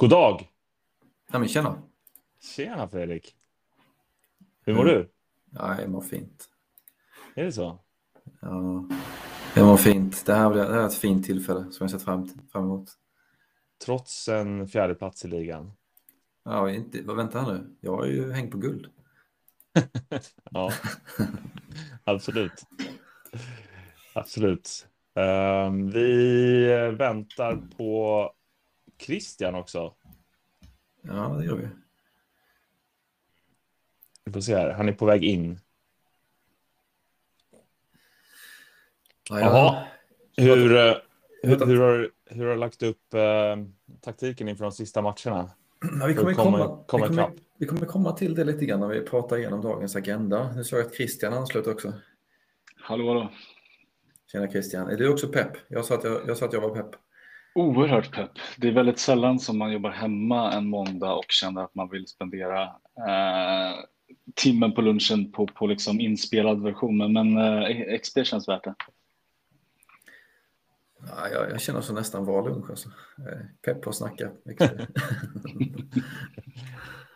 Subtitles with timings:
[0.00, 0.48] God dag!
[1.32, 1.82] Ja, men tjena.
[2.56, 3.34] Tjena Fredrik!
[4.64, 5.10] Hur mår du?
[5.50, 6.48] Ja, jag mår fint.
[7.34, 7.78] Är det så?
[8.40, 8.88] Ja,
[9.56, 10.26] jag mår fint.
[10.26, 12.90] Det här, det här är ett fint tillfälle som jag sett fram, fram emot.
[13.84, 15.72] Trots en fjärde plats i ligan?
[16.44, 17.76] Ja, inte, vad vänta här nu.
[17.80, 18.86] Jag har ju hängt på guld.
[20.50, 20.72] ja,
[22.04, 22.66] absolut.
[24.14, 24.86] Absolut.
[25.14, 26.66] Um, vi
[26.98, 28.30] väntar på
[29.00, 29.94] Christian också.
[31.02, 31.68] Ja, det gör vi.
[34.24, 34.70] Vi får se här.
[34.70, 35.60] Han är på väg in.
[39.30, 39.86] Ja, Jaha.
[40.36, 40.94] Hur, eh,
[41.42, 43.56] hur, hur, har, hur har du lagt upp eh,
[44.00, 45.50] taktiken inför de sista matcherna?
[46.00, 48.80] Ja, vi, kommer komma, komma, komma vi, kommer, vi kommer komma till det lite grann
[48.80, 50.52] när vi pratar igenom dagens agenda.
[50.52, 51.92] Nu såg jag att Christian anslöt också.
[52.76, 53.30] Hallå, hallå.
[54.32, 54.88] Tjena Christian.
[54.88, 55.52] Är du också pepp?
[55.68, 56.90] Jag sa att jag, jag, sa att jag var pepp.
[57.54, 58.30] Oerhört pepp.
[58.56, 62.06] Det är väldigt sällan som man jobbar hemma en måndag och känner att man vill
[62.06, 62.62] spendera
[63.08, 63.74] eh,
[64.34, 67.12] timmen på lunchen på, på liksom inspelad version.
[67.12, 68.74] Men eh, XP känns värt det.
[71.08, 72.70] Ja, jag, jag känner så nästan var lunch.
[72.70, 72.88] Alltså.
[73.64, 74.30] Pepp på att snacka.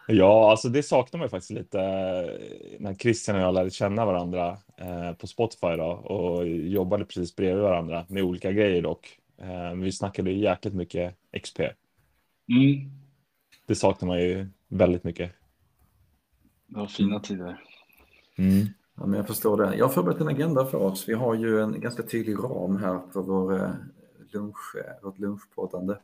[0.08, 4.06] ja, alltså det saknar man ju faktiskt lite eh, när Christian och jag lärde känna
[4.06, 9.18] varandra eh, på Spotify då, och jobbade precis bredvid varandra med olika grejer dock.
[9.36, 11.60] Eh, vi snackade jäkligt mycket XP.
[11.60, 12.90] Mm.
[13.66, 15.32] Det saknar man ju väldigt mycket.
[16.66, 17.60] Det var fina tider.
[18.36, 18.66] Mm.
[18.96, 19.76] Ja, men jag förstår det.
[19.76, 21.08] Jag har förberett en agenda för oss.
[21.08, 23.70] Vi har ju en ganska tydlig ram här på vår eh,
[24.32, 25.96] lunch, eh, vårt lunchpoddande.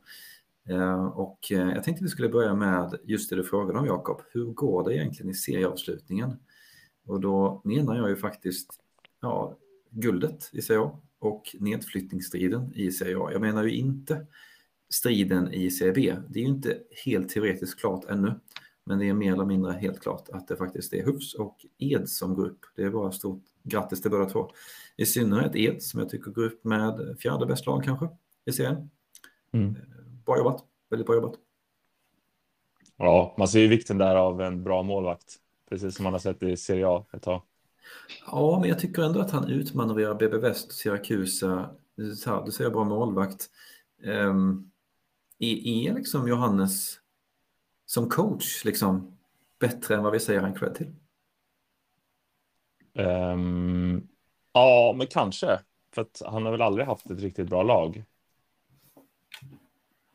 [1.13, 4.21] Och jag tänkte vi skulle börja med just det du frågade om Jakob.
[4.31, 6.39] Hur går det egentligen i serieavslutningen?
[7.05, 8.79] Och då menar jag ju faktiskt
[9.21, 9.57] ja,
[9.89, 13.29] guldet i Serie A och nedflyttningsstriden i Serie A.
[13.31, 14.25] Jag menar ju inte
[14.93, 16.15] striden i Serie B.
[16.29, 18.39] Det är ju inte helt teoretiskt klart ännu.
[18.85, 22.09] Men det är mer eller mindre helt klart att det faktiskt är Hufs och Ed
[22.09, 22.59] som går upp.
[22.75, 24.51] Det är bara stort grattis till båda två.
[24.97, 28.09] I synnerhet Ed som jag tycker går upp med fjärde bäst lag kanske
[28.45, 28.89] i serien.
[29.53, 29.75] Mm.
[30.25, 31.33] Bra jobbat, väldigt bra jobbat.
[32.97, 35.35] Ja, man ser ju vikten där av en bra målvakt,
[35.69, 37.41] precis som man har sett i Serie A ett tag.
[38.25, 41.69] Ja, men jag tycker ändå att han utmanövrerar BB West och Siracusa.
[41.95, 43.49] Du säger bra målvakt.
[44.03, 44.71] Um,
[45.39, 46.99] är, är liksom Johannes
[47.85, 49.17] som coach liksom
[49.59, 50.93] bättre än vad vi säger han cred till?
[52.93, 54.07] Um,
[54.53, 55.59] ja, men kanske.
[55.93, 58.03] För att han har väl aldrig haft ett riktigt bra lag.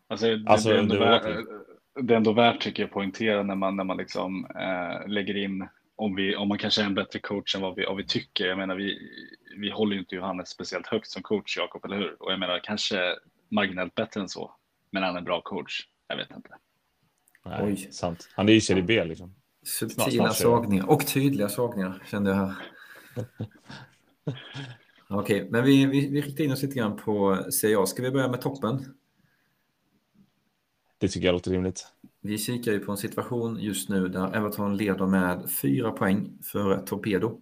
[0.09, 1.47] Alltså, det, alltså, det, är ändå värt,
[2.03, 5.69] det är ändå värt tycker jag poängtera när man, när man liksom, eh, lägger in
[5.97, 8.47] om, vi, om man kanske är en bättre coach än vad vi, vad vi tycker.
[8.47, 8.99] Jag menar, vi,
[9.57, 12.23] vi håller ju inte Johannes speciellt högt som coach, Jakob, eller hur?
[12.23, 13.17] Och jag menar, kanske
[13.51, 14.55] marginellt bättre än så.
[14.91, 15.89] Men han är en bra coach.
[16.09, 16.49] Jag vet inte.
[17.45, 17.89] Nej, Oj.
[17.91, 18.29] sant.
[18.34, 19.34] Han är ju Serie B liksom.
[19.62, 22.55] Subtila sågningar och tydliga sågningar kände jag här.
[25.09, 27.87] Okej, okay, men vi, vi, vi riktar in oss lite grann på CA.
[27.87, 28.84] Ska vi börja med toppen?
[30.99, 31.87] Det tycker jag låter rimligt.
[32.21, 36.81] Vi kikar ju på en situation just nu där Everton leder med fyra poäng före
[36.87, 37.41] Torpedo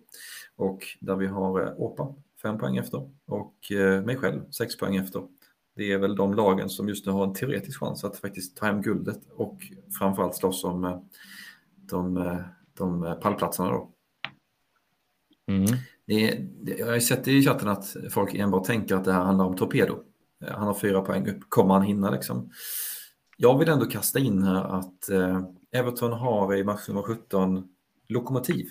[0.57, 5.23] och där vi har Åpa fem poäng efter och eh, mig själv sex poäng efter.
[5.77, 8.67] Det är väl de lagen som just nu har en teoretisk chans att faktiskt ta
[8.67, 9.59] hem guldet och
[9.99, 11.01] framförallt slåss om eh,
[11.77, 12.41] de, eh,
[12.79, 13.91] de pallplatserna då.
[15.49, 15.67] Mm.
[16.07, 16.31] Det,
[16.63, 19.57] det, jag har sett i chatten att folk enbart tänker att det här handlar om
[19.57, 19.99] Torpedo.
[20.51, 22.51] Han har fyra poäng upp, kommer han hinna liksom?
[23.37, 27.69] Jag vill ändå kasta in här att eh, Everton har i match nummer 17
[28.09, 28.69] Lokomotiv.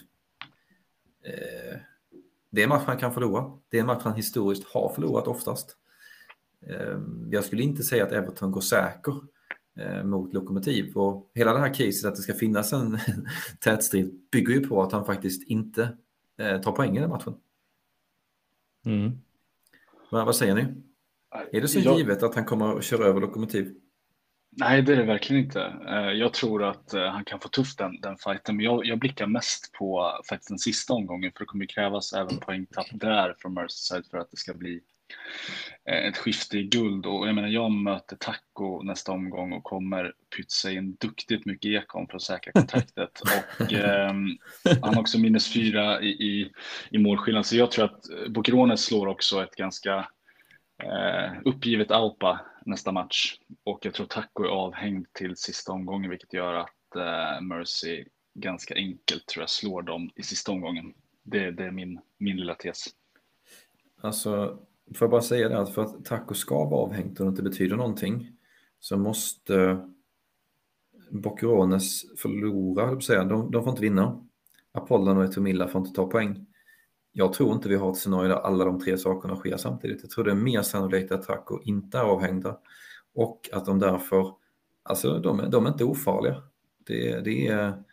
[1.25, 1.77] Eh,
[2.49, 3.59] det är en match han kan förlora.
[3.69, 5.77] Det är en match han historiskt har förlorat oftast.
[6.67, 6.99] Eh,
[7.31, 9.13] jag skulle inte säga att Everton går säker
[10.03, 10.97] mot Lokomotiv.
[10.97, 12.99] Och hela det här caset att det ska finnas en
[13.59, 15.97] tät strid bygger ju på att han faktiskt inte
[16.37, 17.35] eh, tar poäng i den matchen.
[18.85, 19.11] Mm.
[20.11, 20.65] Men vad säger ni?
[21.51, 21.97] Är det så jag...
[21.97, 23.75] givet att han kommer att köra över Lokomotiv?
[24.55, 25.73] Nej, det är det verkligen inte.
[25.87, 28.99] Eh, jag tror att eh, han kan få tufft den, den fighten, men jag, jag
[28.99, 33.53] blickar mest på faktiskt den sista omgången, för det kommer krävas även poängtapp där från
[33.53, 34.81] Merseyside för att det ska bli
[35.89, 37.05] eh, ett skifte i guld.
[37.05, 42.07] Och jag menar, jag möter Taco nästa omgång och kommer pytsa in duktigt mycket ekon
[42.07, 43.21] för att säkra kontraktet.
[43.59, 44.13] och eh,
[44.81, 46.51] han har också minus fyra i, i,
[46.89, 50.07] i målskillnad, så jag tror att Bokrones slår också ett ganska
[50.83, 53.39] eh, uppgivet Alpa nästa match.
[53.63, 58.75] Och jag tror Taco är avhängd till sista omgången, vilket gör att eh, Mercy ganska
[58.75, 60.93] enkelt tror jag slår dem i sista omgången.
[61.23, 62.85] Det, det är min, min lilla tes.
[64.01, 64.59] Alltså,
[64.95, 67.43] får jag bara säga det att för att Taco ska vara avhängt och det inte
[67.43, 68.31] betyder någonting
[68.79, 69.87] så måste
[71.11, 73.23] Boccherones förlora.
[73.23, 74.25] De, de får inte vinna.
[74.71, 76.45] Apollon och Etomilla får inte ta poäng.
[77.15, 79.99] Jag tror inte vi har ett scenario där alla de tre sakerna sker samtidigt.
[80.01, 82.57] Jag tror det är mer sannolikt att Traco inte är avhängda
[83.15, 84.33] och att de därför,
[84.83, 86.43] alltså de, är- de är inte ofarliga.
[86.87, 87.83] Det, det är,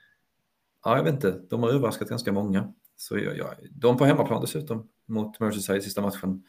[0.85, 2.73] ja jag vet inte, de har överraskat ganska många.
[2.97, 6.43] Så jag, jag, de på hemmaplan dessutom mot Merseyside i sista matchen.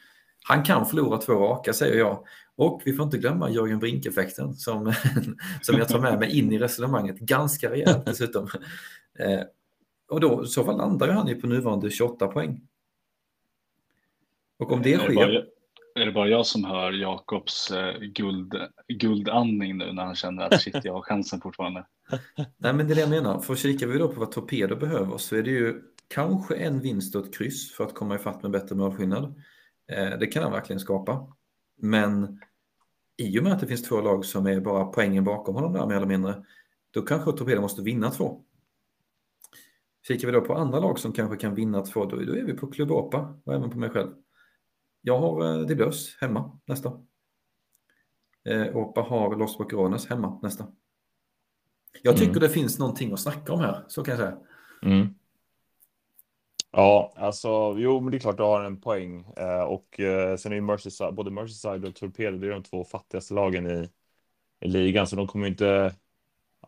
[0.43, 2.25] Han kan förlora två raka säger jag.
[2.55, 4.93] Och vi får inte glömma Jörgen Brink-effekten som,
[5.61, 7.19] som jag tar med mig in i resonemanget.
[7.19, 8.47] Ganska rejält dessutom.
[9.19, 9.41] Eh,
[10.11, 12.61] och då så fall landar han ju på nuvarande 28 poäng.
[14.59, 15.43] Och om det Är det, bara,
[15.95, 18.53] är det bara jag som hör Jakobs eh, guld,
[18.87, 21.85] guldandning nu när han känner att shit, jag har chansen fortfarande?
[22.57, 23.39] nej men det är det jag menar.
[23.39, 27.15] För kikar vi då på vad Torpedo behöver så är det ju kanske en vinst
[27.15, 29.41] och ett kryss för att komma ifatt med bättre målskillnad.
[29.91, 31.27] Eh, det kan han verkligen skapa.
[31.77, 32.41] Men
[33.17, 35.87] i och med att det finns två lag som är bara poängen bakom honom där
[35.87, 36.45] mer eller mindre,
[36.91, 38.43] då kanske Torpedo måste vinna två.
[40.07, 42.53] Kikar vi då på andra lag som kanske kan vinna två, då, då är vi
[42.53, 44.11] på Club Opa och även på mig själv.
[45.01, 47.01] Jag har eh, Diblös hemma nästa.
[48.49, 50.67] Eh, Opa har Los Boquerones hemma nästa.
[52.03, 52.39] Jag tycker Mm.
[52.39, 54.37] det finns någonting att snacka om här, så kan jag säga.
[54.83, 55.07] Mm.
[56.71, 59.25] Ja, alltså, jo, men det är klart du har en poäng.
[59.37, 62.83] Eh, och eh, sen är ju Merseyside, både Merseyside och Torpedo, det är de två
[62.83, 63.89] fattigaste lagen i,
[64.59, 65.95] i ligan, så de kommer inte,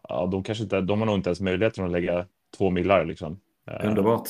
[0.10, 2.28] ja, de kanske inte, de har nog inte ens möjligheten att lägga
[2.58, 3.40] två millar liksom.
[3.68, 4.30] Eh, Underbart.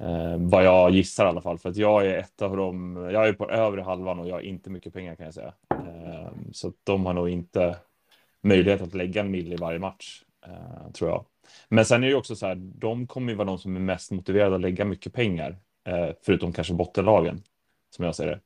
[0.00, 2.96] Eh, vad jag gissar i alla fall, för att jag är ett av dem.
[3.12, 5.54] Jag är på övre halvan och jag har inte mycket pengar kan jag säga.
[5.70, 7.76] Eh, så de har nog inte
[8.40, 11.24] möjlighet att lägga en mil i varje match, eh, tror jag.
[11.68, 14.10] Men sen är det också så här, de kommer ju vara de som är mest
[14.10, 17.42] motiverade att lägga mycket pengar, eh, förutom kanske bottenlagen,
[17.90, 18.40] som jag ser det.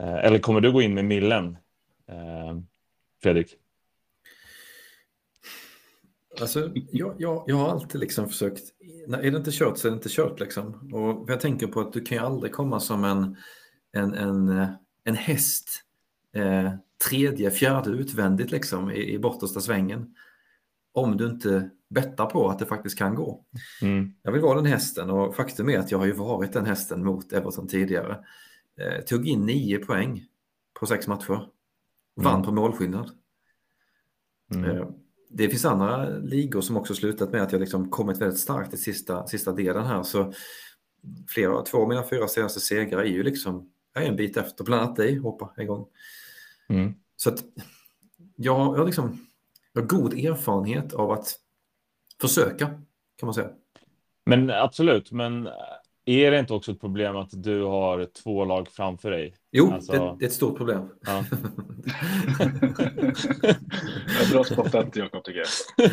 [0.00, 1.56] Eh, eller kommer du gå in med millen,
[3.22, 3.56] Fredrik?
[6.40, 8.62] Alltså, jag, jag, jag har alltid liksom försökt,
[9.06, 10.90] när är det inte kört så är det inte kört liksom.
[10.92, 13.36] Och jag tänker på att du kan ju aldrig komma som en,
[13.92, 14.68] en, en, eh,
[15.04, 15.68] en häst
[16.34, 16.72] eh,
[17.08, 20.14] tredje, fjärde utvändigt liksom i, i bortersta svängen.
[20.92, 23.44] Om du inte bettar på att det faktiskt kan gå.
[23.82, 24.14] Mm.
[24.22, 27.04] Jag vill vara den hästen och faktum är att jag har ju varit den hästen
[27.04, 28.24] mot Everton tidigare.
[28.80, 30.24] Eh, tog in nio poäng
[30.80, 31.48] på sex matcher.
[32.16, 32.46] Vann Mm.
[32.46, 33.10] på målskillnad.
[34.54, 34.70] Mm.
[34.70, 34.86] Eh,
[35.36, 38.76] Det finns andra ligor som också slutat med att jag liksom kommit väldigt starkt i
[38.76, 40.02] sista, sista delen här.
[40.02, 40.32] Så
[41.28, 44.64] flera, två av mina fyra senaste segrar är ju liksom, jag är en bit efter,
[44.64, 45.86] bland annat dig, hoppa igång.
[46.68, 46.94] Mm.
[47.16, 47.44] Så att
[48.36, 49.26] jag, jag, har liksom,
[49.72, 51.34] jag har god erfarenhet av att
[52.20, 52.66] försöka,
[53.16, 53.50] kan man säga.
[54.26, 55.48] Men absolut, men
[56.04, 59.34] är det inte också ett problem att du har två lag framför dig?
[59.56, 60.82] Jo, Alltså- det, det är ett stort problem.
[61.06, 61.24] Ja.
[64.20, 65.90] Ja, Bra spottat Jakob tycker jag.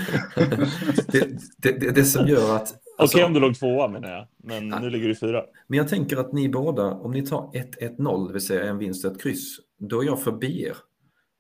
[1.07, 1.27] det,
[1.57, 2.73] det, det, det som gör att...
[2.97, 5.43] alltså- Okej om du låg tvåa menar jag, men nu ligger du fyra.
[5.67, 9.05] Men jag tänker att ni båda, om ni tar 1-1-0, det vill säga en vinst
[9.05, 10.77] och ett kryss, då är jag förbi er.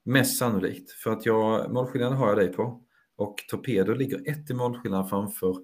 [0.05, 0.91] Mest sannolikt.
[0.91, 2.81] För att jag, målskillnaden har jag dig på.
[3.17, 5.55] Och Torpedo ligger ett i målskillnad framför.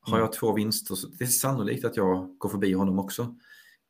[0.00, 3.34] Har jag två vinster så det är sannolikt att jag går förbi honom också.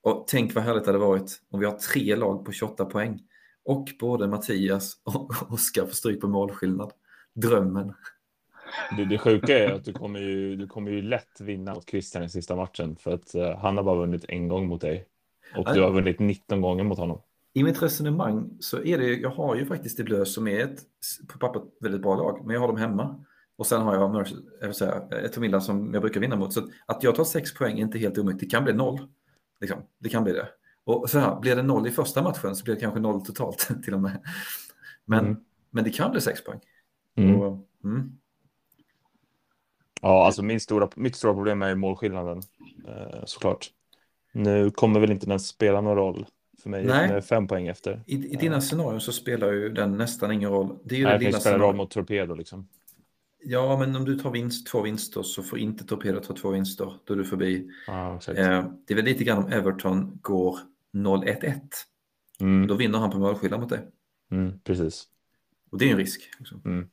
[0.03, 3.21] Och tänk vad härligt det hade varit om vi har tre lag på 28 poäng.
[3.65, 6.93] Och både Mattias och Oskar får stryk på målskillnad.
[7.35, 7.95] Drömmen.
[8.97, 12.25] Det, det sjuka är att du kommer, ju, du kommer ju lätt vinna mot Christian
[12.25, 15.07] i sista matchen för att eh, han har bara vunnit en gång mot dig.
[15.57, 17.21] Och du har vunnit 19 gånger mot honom.
[17.55, 20.81] I mitt resonemang så är det, jag har ju faktiskt det Blös som är ett
[21.29, 23.25] på pappret väldigt bra lag, men jag har dem hemma.
[23.57, 26.53] Och sen har jag Mercy, jag säga, ett Milla som jag brukar vinna mot.
[26.53, 28.41] Så att- att jag tar sex poäng är inte helt omöjligt.
[28.41, 28.99] Det kan bli noll.
[29.63, 29.83] Liksom.
[29.99, 30.49] Det kan bli det.
[30.85, 33.69] Och så här, blir det noll i första matchen så blir det kanske noll totalt
[33.85, 34.23] till och med.
[35.05, 35.37] Men, Mm.
[35.71, 36.61] men det kan bli sex poäng.
[37.17, 37.41] Mm.
[37.41, 38.13] Och, mm.
[40.01, 42.43] Ja, alltså min stora, mitt stora problem är målskillnaden
[42.89, 43.71] eh, såklart.
[44.33, 46.27] Nu kommer väl inte den spela någon roll
[46.63, 47.09] för mig Nej.
[47.09, 48.03] med fem poäng efter.
[48.07, 50.79] I, I dina scenarion så spelar ju den nästan ingen roll.
[50.85, 52.69] Det är ju Nej, det det lilla spelar roll mot Torpedo liksom.
[53.45, 56.95] Ja, men om du tar vinst, två vinster så får inte Torpedo ta två vinster.
[57.05, 57.71] Då är du förbi.
[58.17, 58.39] Exakt.
[58.39, 60.59] Eh, det är väl lite grann om Everton går
[60.93, 61.61] 0-1-1.
[62.41, 63.81] Mm, Då vinner han på målskillnad mot dig.
[64.31, 65.05] mm, precis.
[65.71, 66.31] Och det är en risk.
[66.39, 66.89] Liksom.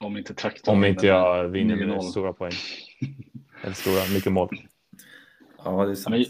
[0.00, 1.86] Om inte traktorn Om inte vinner jag vinner 9-0.
[1.86, 2.52] med stora poäng.
[3.62, 4.48] Eller stora, mycket mål.
[5.64, 6.16] Ja, det är sant.
[6.16, 6.24] men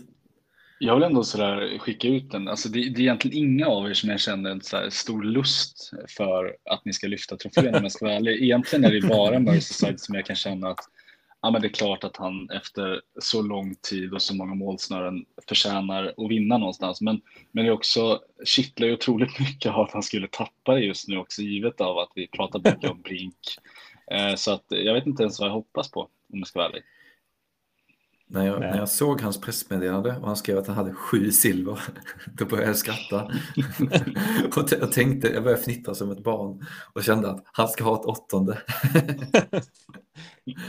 [0.78, 2.49] jag vill ändå sådär skicka ut den.
[2.49, 5.90] Alltså det, det är egentligen inga av er som jag känner en så stor lust
[6.16, 8.42] för att ni ska lyfta trofén om jag ska vara ärlig.
[8.42, 10.80] Egentligen är det bara Merseyside som jag kan känna att
[11.42, 15.25] ja, men det är klart att han efter så lång tid och så många målsnören
[15.49, 17.00] förtjänar att vinna någonstans.
[17.00, 17.21] Men,
[17.52, 21.09] men det är också kittlar ju otroligt mycket av att han skulle tappa det just
[21.09, 23.38] nu också givet av att vi pratar mycket om Brink.
[24.11, 26.68] Eh, så att jag vet inte ens vad jag hoppas på om jag ska vara
[26.68, 26.83] ärlig.
[28.28, 31.80] När jag, när jag såg hans pressmeddelande och han skrev att han hade sju silver,
[32.35, 33.25] då började jag skratta.
[34.56, 38.00] och jag tänkte, jag började fnittra som ett barn och kände att han ska ha
[38.00, 38.59] ett åttonde.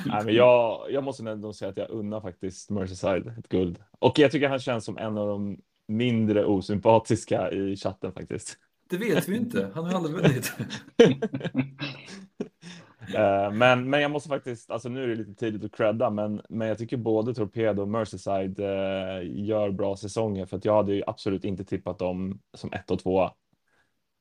[0.05, 3.79] Nej, men jag, jag måste ändå säga att jag unnar faktiskt Merseyside ett guld.
[3.99, 8.57] Och jag tycker han känns som en av de mindre osympatiska i chatten faktiskt.
[8.89, 10.53] Det vet vi inte, han har aldrig vunnit.
[13.15, 16.41] Eh, men, men jag måste faktiskt, alltså nu är det lite tidigt att credda, men,
[16.49, 20.93] men jag tycker både Torpedo och Merseyside eh, gör bra säsonger för att jag hade
[20.93, 23.33] ju absolut inte tippat dem som ett och tvåa.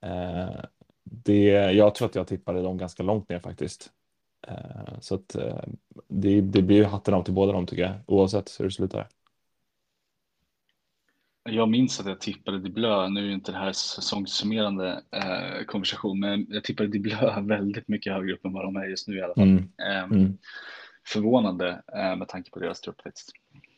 [0.05, 0.65] Eh,
[1.05, 3.91] det, jag tror att jag tippade dem ganska långt ner faktiskt.
[4.49, 5.65] Eh, så att eh,
[6.09, 9.09] det, det blir ju hatten av till båda dem tycker jag, oavsett hur det slutar.
[11.47, 16.21] Jag minns att jag tippade Di Blö, nu är inte det här säsongssummerande eh, konversation,
[16.21, 19.17] men jag tippade Di Blö väldigt mycket högre upp än vad de är just nu
[19.17, 19.49] i alla fall.
[19.49, 19.69] Mm.
[19.79, 20.39] Eh, mm.
[21.07, 23.33] Förvånande eh, med tanke på deras trupp faktiskt.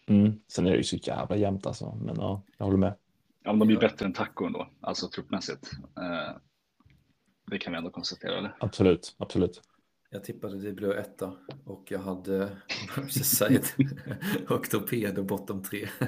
[0.07, 0.41] Mm.
[0.49, 2.95] Sen är det ju så jävla jämnt alltså, men ja, jag håller med.
[3.45, 5.71] Ja, men de är ju bättre än Taco ändå, alltså truppmässigt.
[5.97, 6.37] Eh,
[7.51, 8.57] det kan vi ändå konstatera, eller?
[8.61, 9.63] Absolut, absolut.
[10.11, 12.57] Jag tippade det blev etta och jag hade
[12.97, 13.65] Merseyside
[14.49, 15.89] och Torpedo bottom tre.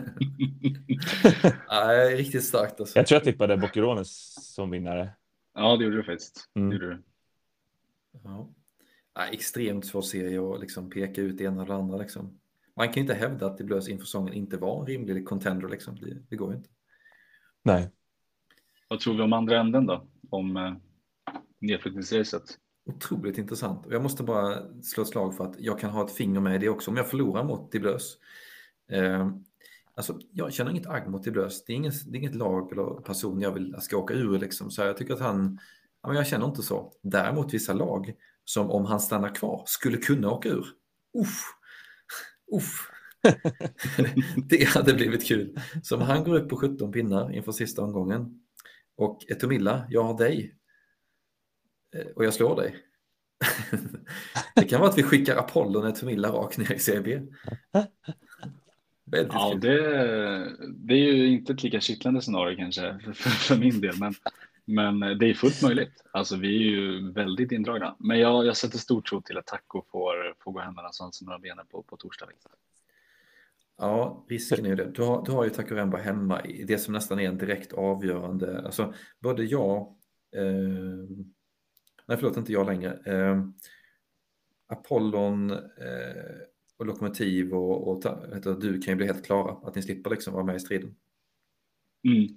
[1.68, 2.98] Nej, riktigt starkt alltså.
[2.98, 5.10] Jag tror jag tippade Boccherones som vinnare.
[5.54, 6.50] Ja, det gjorde du faktiskt.
[6.54, 6.68] Mm.
[6.68, 7.02] Det gjorde du.
[8.24, 8.50] Ja.
[9.14, 11.96] Ja, extremt svår serie att liksom peka ut det ena eller andra.
[11.96, 12.40] Liksom.
[12.76, 15.68] Man kan ju inte hävda att det Blös inför säsongen inte var en rimlig contender.
[15.68, 15.96] Liksom.
[16.00, 16.70] Det, det går ju inte.
[17.62, 17.90] Nej.
[18.88, 20.08] Vad tror vi om andra änden då?
[20.30, 20.74] Om eh,
[21.58, 22.58] nedflyttningsracet?
[22.96, 23.86] Otroligt intressant.
[23.86, 26.54] Och jag måste bara slå ett slag för att jag kan ha ett finger med
[26.54, 28.16] i det också om jag förlorar mot Diblös.
[28.92, 29.30] Eh,
[29.94, 31.64] alltså, jag känner inget agg mot Diblös.
[31.64, 34.38] Det är, inget, det är inget lag eller person jag vill ska åka ur.
[34.38, 34.70] Liksom.
[34.70, 35.58] Så jag tycker att han,
[36.02, 36.92] ja, men jag känner inte så.
[37.02, 40.66] Däremot vissa lag som om han stannar kvar skulle kunna åka ur.
[41.18, 41.42] Uff,
[42.56, 42.90] uff.
[44.48, 45.60] det hade blivit kul.
[45.82, 48.40] Så om han går upp på 17 pinnar inför sista omgången
[48.96, 50.59] och Etomilla, jag har dig
[52.16, 52.76] och jag slår dig.
[54.54, 57.20] det kan vara att vi skickar Apollon ett Milla rakt ner i CB.
[59.04, 59.78] ja, det,
[60.74, 64.14] det, är ju inte ett lika kittlande scenario kanske för, för, min del, men,
[64.64, 66.04] men det är fullt möjligt.
[66.12, 69.82] Alltså, vi är ju väldigt indragna, men jag, jag sätter stor tro till att Taco
[69.90, 72.26] får, får gå hem mellan svansen och benen på, på torsdag.
[73.78, 74.90] Ja, risken är ju det.
[74.90, 77.72] Du har, du har ju Taco Remba hemma i det som nästan är en direkt
[77.72, 78.62] avgörande.
[78.64, 79.78] Alltså, både jag
[80.36, 81.26] eh,
[82.10, 83.44] nej förlåt inte jag längre, eh,
[84.68, 85.58] Apollon eh,
[86.78, 90.34] och Lokomotiv och, och heter, du kan ju bli helt klara, att ni slipper liksom
[90.34, 90.94] vara med i striden.
[92.04, 92.28] Mm.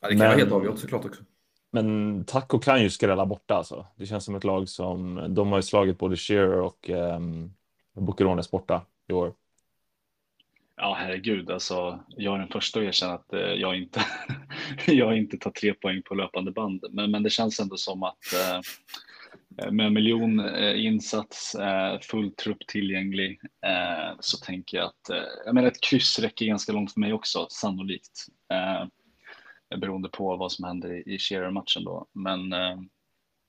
[0.00, 1.22] Ja, det kan men, vara helt avgjort såklart också.
[1.70, 3.86] Men Taco kan ju skrälla borta alltså.
[3.96, 7.54] Det känns som ett lag som, de har ju slagit både Shearer och um,
[7.92, 9.34] Bukerones borta i år.
[10.82, 14.06] Ja, herregud, alltså, jag är den första att erkänna att eh, jag, inte,
[14.86, 16.84] jag inte tar tre poäng på löpande band.
[16.90, 18.60] Men, men det känns ändå som att eh,
[19.58, 25.10] eh, med en miljon eh, insats, eh, full trupp tillgänglig, eh, så tänker jag att
[25.10, 28.26] eh, jag menar, ett kryss räcker ganska långt för mig också, sannolikt.
[28.52, 28.86] Eh,
[29.78, 32.06] beroende på vad som händer i, i Shearer-matchen då.
[32.12, 32.80] Men eh,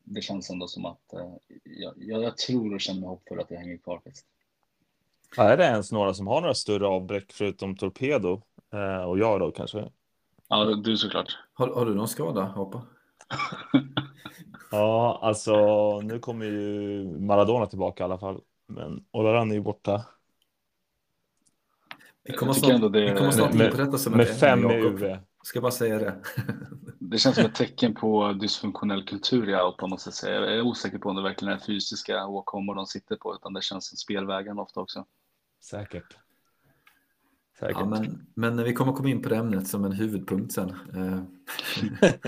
[0.04, 1.34] det känns ändå som att eh,
[1.64, 4.02] jag, jag, tror och känner mig hoppfull att jag hänger kvar.
[4.04, 4.28] Faktiskt.
[5.38, 8.42] Är det ens några som har några större avbräck förutom Torpedo
[8.74, 9.90] eh, och jag då kanske?
[10.48, 11.38] Ja, du såklart.
[11.54, 12.82] Har, har du någon skada, Hoppa?
[14.72, 15.56] ja, alltså
[16.02, 18.42] nu kommer ju Maradona tillbaka i alla fall.
[18.68, 20.06] Men Olaran är ju borta.
[22.24, 25.18] Vi kommer snart, det, vi kommer snart in på detta som med fem i UV.
[25.44, 26.16] Ska bara säga det.
[27.00, 30.40] det känns som ett tecken på dysfunktionell kultur i Aupa måste jag säga.
[30.42, 33.64] Jag är osäker på om det verkligen är fysiska åkommor de sitter på utan det
[33.64, 35.06] känns som spelvägen ofta också.
[35.62, 36.18] Säkert.
[37.60, 37.78] Säkert.
[37.80, 40.70] Ja, men, men vi kommer komma in på det ämnet som en huvudpunkt sen.
[40.70, 41.24] Eh,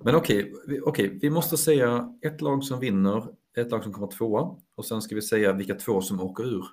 [0.00, 4.06] men okej, okay, okay, vi måste säga ett lag som vinner, ett lag som kommer
[4.06, 6.64] tvåa och sen ska vi säga vilka två som åker ur.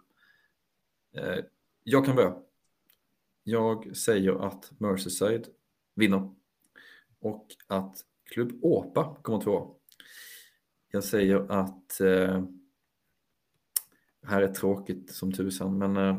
[1.17, 1.45] Eh,
[1.83, 2.35] jag kan börja.
[3.43, 5.47] Jag säger att Merseyside
[5.95, 6.31] vinner
[7.19, 7.97] och att
[8.29, 9.67] Klubb Åpa kommer tvåa.
[10.91, 12.43] Jag säger att eh,
[14.27, 16.17] här är tråkigt som tusan, men eh,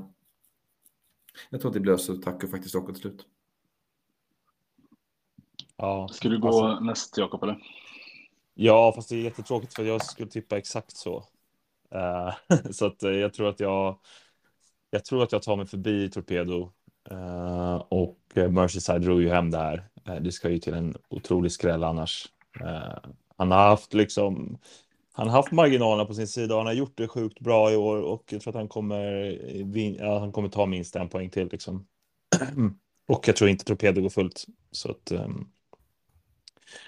[1.51, 3.27] jag tror att det blir så tack och faktiskt åker till slut.
[5.77, 7.59] Ja, Ska du gå alltså, näst Jakob eller?
[8.55, 11.25] Ja, fast det är jättetråkigt för jag skulle tippa exakt så.
[11.95, 13.99] Uh, så att uh, jag tror att jag.
[14.91, 16.73] Jag tror att jag tar mig förbi Torpedo
[17.13, 19.89] uh, och Merseyside drog ju hem det här.
[20.21, 22.29] det ska ju till en otrolig skräll annars.
[23.37, 24.59] han har haft liksom
[25.13, 27.77] han har haft marginalerna på sin sida och han har gjort det sjukt bra i
[27.77, 29.03] år och jag tror att han kommer,
[29.99, 31.87] ja, han kommer ta minst en poäng till liksom.
[33.09, 34.45] och jag tror inte Torpedo går fullt.
[34.71, 35.11] Så att.
[35.11, 35.49] Ehm.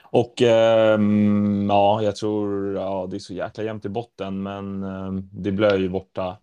[0.02, 5.30] Och um, ja, jag tror, ja, det är så jäkla jämnt i botten, men um,
[5.32, 6.38] det blir ju borta.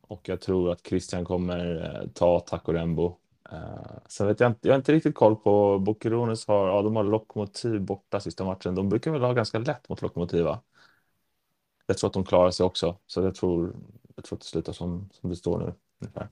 [0.00, 3.16] Och jag tror att Christian kommer uh, ta Taco Rembo.
[3.52, 6.96] Uh, sen vet jag inte, jag har inte riktigt koll på Bokerones har, ja, de
[6.96, 8.74] har Lokomotiv borta sista matchen.
[8.74, 10.60] De brukar väl ha ganska lätt mot Lokomotiva
[11.86, 12.98] jag tror att de klarar sig också.
[13.06, 13.76] Så jag tror,
[14.16, 15.74] jag tror att det slutar som, som det står nu.
[16.00, 16.28] Ungefär.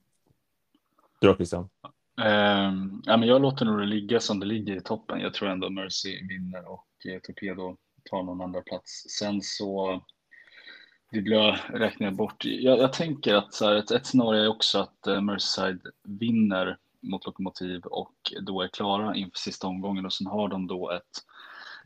[1.21, 1.69] Du då Christian?
[2.17, 5.21] Um, ja, men jag låter nog det ligga som det ligger i toppen.
[5.21, 7.77] Jag tror ändå Mercy vinner och eh, Torpedo
[8.11, 9.05] tar någon andra plats.
[9.19, 10.01] Sen så
[11.11, 12.45] det blir räknar jag bort.
[12.45, 16.79] Jag, jag tänker att så här, ett, ett scenario är också att eh, Merseyside vinner
[17.03, 21.25] mot Lokomotiv och då är klara inför sista omgången och sen har de då ett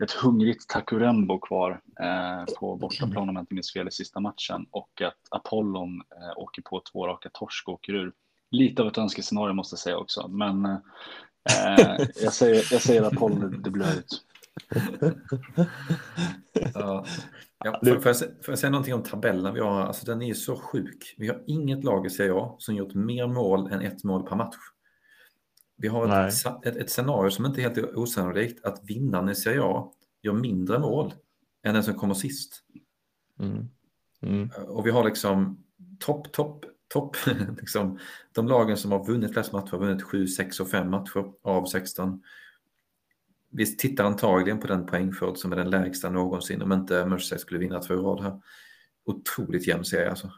[0.03, 4.67] ett hungrigt Takurembo kvar eh, på bortaplan om jag inte minns fel i sista matchen
[4.71, 8.13] och att Apollon eh, åker på två raka torsk och åker ur.
[8.51, 13.63] Lite av ett önskescenario måste jag säga också, men eh, jag, säger, jag säger Apollon,
[13.63, 14.25] det blir ut.
[16.75, 17.05] ja.
[17.65, 19.81] Ja, får, jag, får jag säga någonting om tabellen vi har?
[19.81, 21.15] Alltså, den är så sjuk.
[21.17, 24.37] Vi har inget lag i Serie A som gjort mer mål än ett mål per
[24.37, 24.57] match.
[25.79, 29.63] Vi har ett, ett, ett, scenario som inte är helt osannolikt, att vinnaren i Serie
[29.63, 29.93] A
[30.23, 31.15] gör mindre mål
[31.63, 32.63] än den som kommer sist.
[33.41, 33.69] Mm.
[34.23, 34.51] Mm.
[34.69, 35.65] Och vi har liksom
[35.99, 37.17] topp, topp, topp,
[37.59, 37.99] liksom,
[38.33, 41.67] de lagen som har vunnit flest matcher har vunnit 7, 6 och 5 matcher av
[41.67, 42.23] 16.
[43.51, 47.61] Vi tittar antagligen på den poängskörd som är den lägsta någonsin om inte Merseyside skulle
[47.61, 48.43] vinna två rad här.
[49.05, 50.33] Otroligt jämn serie alltså.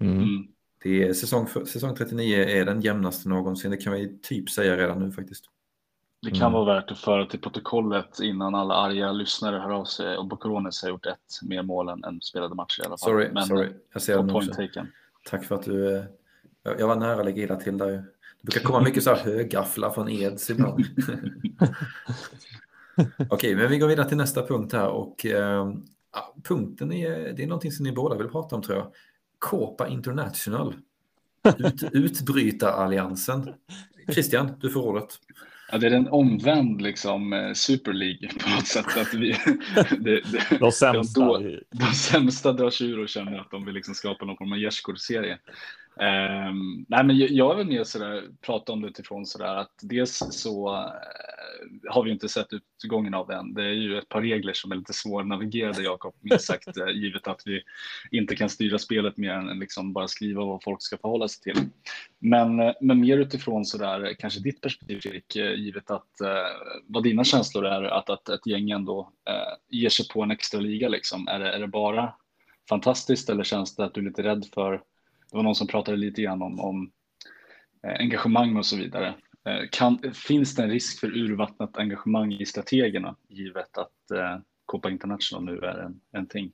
[0.00, 0.53] Mm.
[0.84, 4.98] Det är säsong, säsong 39 är den jämnaste någonsin, det kan vi typ säga redan
[4.98, 5.44] nu faktiskt.
[6.22, 6.52] Det kan mm.
[6.52, 10.82] vara värt att föra till protokollet innan alla arga lyssnare hör av sig och Bocorones
[10.82, 12.98] har gjort ett mer mål än, än spelade matcher i alla fall.
[12.98, 13.68] Sorry, Men, sorry.
[13.92, 14.50] jag ser den också.
[14.50, 14.86] Taken.
[15.30, 16.04] Tack för att du, eh,
[16.78, 17.90] jag var nära att lägga illa till där.
[17.90, 18.04] Det
[18.42, 20.84] brukar komma mycket så här högafflar från Eds ibland.
[23.30, 25.72] Okej, men vi går vidare till nästa punkt här och eh,
[26.44, 28.92] punkten är, det är någonting som ni båda vill prata om tror jag.
[29.44, 30.74] Copa International.
[31.58, 33.54] Ut, utbrytaralliansen.
[34.12, 35.20] Christian, du får ordet.
[35.72, 38.86] Ja, det är en omvänd liksom, eh, Super League på något sätt.
[38.96, 39.30] Att vi,
[39.98, 41.20] det, det, de, sämsta.
[41.20, 44.52] De, de sämsta drar sig ur och känner att de vill liksom skapa någon form
[44.52, 45.38] av gärdsgårdsserie.
[45.96, 50.22] Um, nej, men jag, jag vill mer sådär, prata om det utifrån sådär att dels
[50.30, 50.84] så
[51.88, 53.54] har vi inte sett utgången av än.
[53.54, 57.26] Det är ju ett par regler som är lite svårnavigerade, Jakob, minst sagt, eh, givet
[57.26, 57.62] att vi
[58.10, 61.62] inte kan styra spelet mer än liksom bara skriva vad folk ska förhålla sig till.
[62.18, 66.10] Men, eh, men mer utifrån så där, eh, kanske ditt perspektiv, Fredrik, givet att
[66.86, 69.12] vad dina känslor är att, att ett gäng ändå
[69.68, 70.88] ger sig på en extra liga.
[70.88, 71.28] Liksom.
[71.28, 72.14] Är, det, är det bara
[72.68, 74.72] fantastiskt eller känns det att du är lite rädd för
[75.30, 76.90] det var någon som pratade lite grann om, om
[77.82, 79.14] engagemang och så vidare.
[79.44, 84.90] Eh, kan, finns det en risk för urvattnat engagemang i strategerna givet att eh, Copa
[84.90, 86.52] International nu är en, en ting?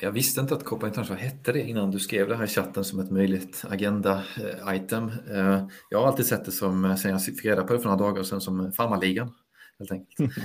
[0.00, 2.84] Jag visste inte att Copa International hette det innan du skrev det här i chatten
[2.84, 5.10] som ett möjligt agenda-item.
[5.90, 8.22] Jag har alltid sett det som, sen jag fick reda på det för några dagar
[8.22, 9.34] sedan, som farmarligan.
[9.78, 10.32] Helt enkelt.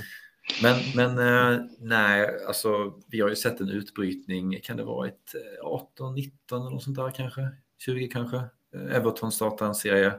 [0.62, 5.34] Men, men eh, nej, alltså vi har ju sett en utbrytning, kan det vara ett
[5.62, 7.48] 18, 19 eller något sånt där kanske?
[7.78, 8.42] 20 kanske?
[8.74, 10.12] Everton startade en serie.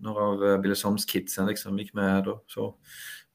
[0.00, 2.74] Några av eh, Billesholms-kidsen liksom gick med och så.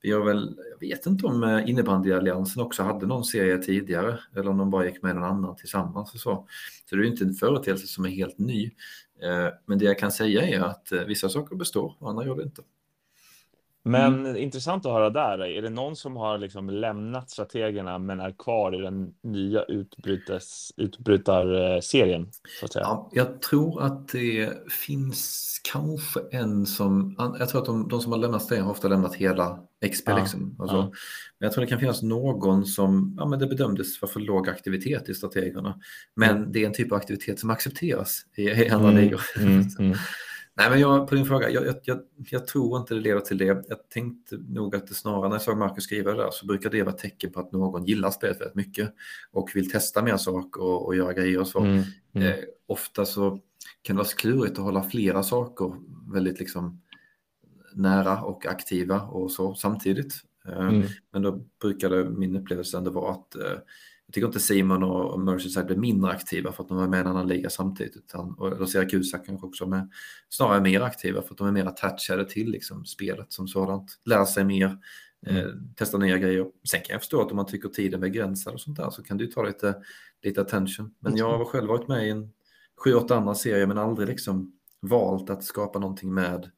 [0.02, 4.50] Vi har väl, jag vet inte om eh, innebandyalliansen också hade någon serie tidigare eller
[4.50, 6.48] om de bara gick med någon annan tillsammans och så.
[6.90, 8.66] Så det är ju inte en företeelse som är helt ny.
[9.24, 12.44] Eh, men det jag kan säga är att vissa saker består och andra gör det
[12.44, 12.62] inte.
[13.86, 14.38] Men mm.
[14.38, 15.44] intressant att höra där.
[15.44, 19.64] Är det någon som har liksom lämnat strategerna men är kvar i den nya
[20.78, 22.32] utbrytarserien?
[22.60, 22.84] Så att säga?
[22.84, 28.12] Ja, jag tror att det finns kanske en som, jag tror att de, de som
[28.12, 29.60] har lämnat serien har ofta lämnat hela
[29.92, 30.10] XP.
[30.10, 30.56] Ja, liksom.
[30.60, 30.92] alltså, ja.
[31.40, 34.50] Men jag tror det kan finnas någon som, ja men det bedömdes vara för låg
[34.50, 35.80] aktivitet i strategerna.
[36.16, 36.52] Men mm.
[36.52, 39.04] det är en typ av aktivitet som accepteras i, i andra mm.
[39.04, 39.22] ligor.
[40.56, 43.46] Nej, men jag, på din fråga, jag, jag, jag, tror inte det leder till det.
[43.46, 46.70] Jag tänkte nog att det snarare, när jag såg Marcus skriva det där, så brukar
[46.70, 48.94] det vara tecken på att någon gillar spelet väldigt mycket
[49.32, 51.60] och vill testa mer saker och, och göra grejer och så.
[51.60, 52.28] Mm, mm.
[52.28, 52.36] Eh,
[52.68, 53.40] ofta så
[53.82, 55.74] kan det vara klurigt att hålla flera saker
[56.14, 56.82] väldigt liksom
[57.74, 60.14] nära och aktiva och så samtidigt.
[60.48, 60.88] Eh, mm.
[61.12, 63.58] Men då brukade min upplevelse ändå vara att eh,
[64.14, 67.02] jag tycker inte Simon och Merseyside blir mindre aktiva för att de är med i
[67.02, 67.96] en annan liga samtidigt.
[67.96, 69.90] Utan, och då Siracusa kanske också med,
[70.30, 74.00] snarare mer aktiva för att de är mer attachade till liksom, spelet som sådant.
[74.06, 74.78] Lär sig mer,
[75.26, 76.46] Eh, testa nya grejer.
[76.70, 79.04] Sen kan jag förstå att om man tycker tiden är begränsad och sånt där så
[79.04, 79.76] kan du ta lite,
[80.24, 80.94] lite attention.
[81.00, 82.32] Men jag har själv varit med i en
[82.84, 86.52] sju, åtta andra serier men aldrig liksom valt att skapa någonting med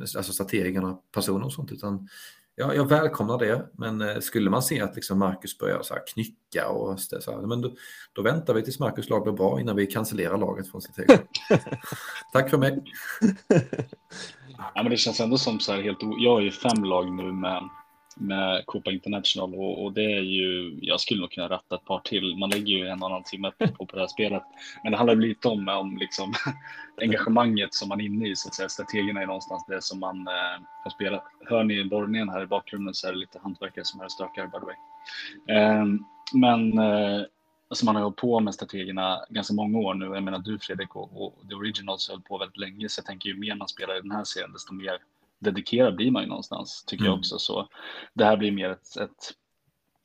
[0.00, 1.72] alltså strategerna, personer och sånt.
[1.72, 2.08] Utan
[2.56, 6.02] ja, jag välkomnar det, men eh, skulle man se att liksom Marcus börjar så här
[6.06, 7.74] knycka och så här, men då,
[8.12, 11.22] då, väntar vi tills Marcus lag blir bra innan vi cancellerar laget från strategerna.
[12.32, 12.82] Tack för mig.
[14.74, 17.32] Ja, men det känns ändå som så här helt Jag har ju fem lag nu
[17.32, 17.68] med
[18.16, 21.98] med Copa International och, och, det är ju, jag skulle nog kunna ratta ett par
[21.98, 22.36] till.
[22.36, 24.42] Man lägger ju en och annan timme på, på det här spelet.
[24.82, 26.34] Men det handlar lite om, om liksom,
[27.00, 28.68] engagemanget som man är inne i, så att säga.
[28.68, 31.24] Strategerna är någonstans det som man eh, har spelat.
[31.40, 34.46] Hör ni borrningen här i bakgrunden så är det lite hantverkare som är och stökar,
[34.46, 34.76] by the way.
[35.58, 35.84] Eh,
[36.32, 37.22] men eh,
[37.68, 40.04] alltså man har hållit på med strategerna ganska många år nu.
[40.04, 43.28] Jag menar du Fredrik och, och The Originals höll på väldigt länge, så jag tänker
[43.28, 44.98] ju mer man spelar i den här serien, desto mer
[45.44, 47.10] dedikerad blir man ju någonstans, tycker mm.
[47.10, 47.38] jag också.
[47.38, 47.68] Så
[48.14, 49.32] det här blir mer ett, ett,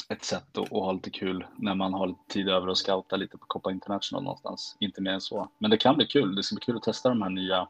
[0.10, 3.16] ett sätt att, att, ha lite kul när man har lite tid över att scouta
[3.16, 4.78] lite på Copa International någonstans.
[4.80, 5.50] Inte mer än så.
[5.58, 6.36] Men det kan bli kul.
[6.36, 7.68] Det ska bli kul att testa de här nya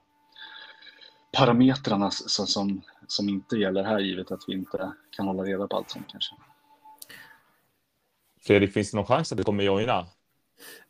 [1.32, 5.77] parametrarna som, som, som inte gäller här, givet att vi inte kan hålla reda på
[5.77, 6.36] allt sånt kanske.
[8.41, 10.05] Fredrik, finns det någon chans att du kommer joina?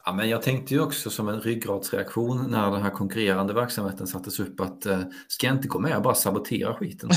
[0.09, 4.39] Ja, men jag tänkte ju också som en ryggradsreaktion när den här konkurrerande verksamheten sattes
[4.39, 7.09] upp att eh, ska jag inte gå med och bara sabotera skiten?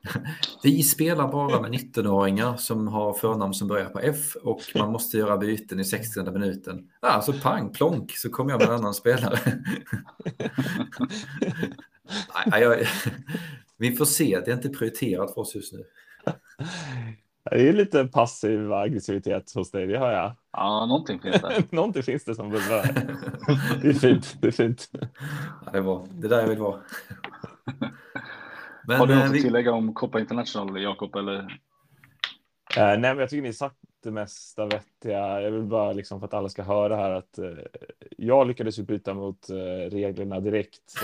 [0.62, 5.18] Vi spelar bara med 19-åringar som har förnamn som börjar på F och man måste
[5.18, 6.88] göra byten i 60 minuten.
[7.00, 9.38] Ah, så alltså pang, plonk, så kommer jag med en annan spelare.
[12.46, 12.86] Nej, jag,
[13.76, 15.84] vi får se, det är inte prioriterat för oss just nu.
[17.44, 20.32] Det är lite passiv aggressivitet hos dig, det har jag.
[20.52, 21.64] Ja, någonting finns det.
[21.72, 22.82] någonting finns det som bubblar.
[23.82, 24.36] det är fint.
[24.40, 24.90] Det är fint.
[25.64, 26.06] Ja, det är bra.
[26.10, 26.80] Det är där jag vill vara.
[28.86, 29.42] Men, har du något att vi...
[29.42, 31.16] tillägga om Copa International, Jakob?
[31.16, 31.38] Eller?
[31.38, 31.46] Uh,
[32.76, 35.40] nej, men jag tycker ni sagt det mesta vettiga.
[35.40, 37.58] Jag vill bara liksom för att alla ska höra här att uh,
[38.16, 40.94] jag lyckades ju byta mot uh, reglerna direkt.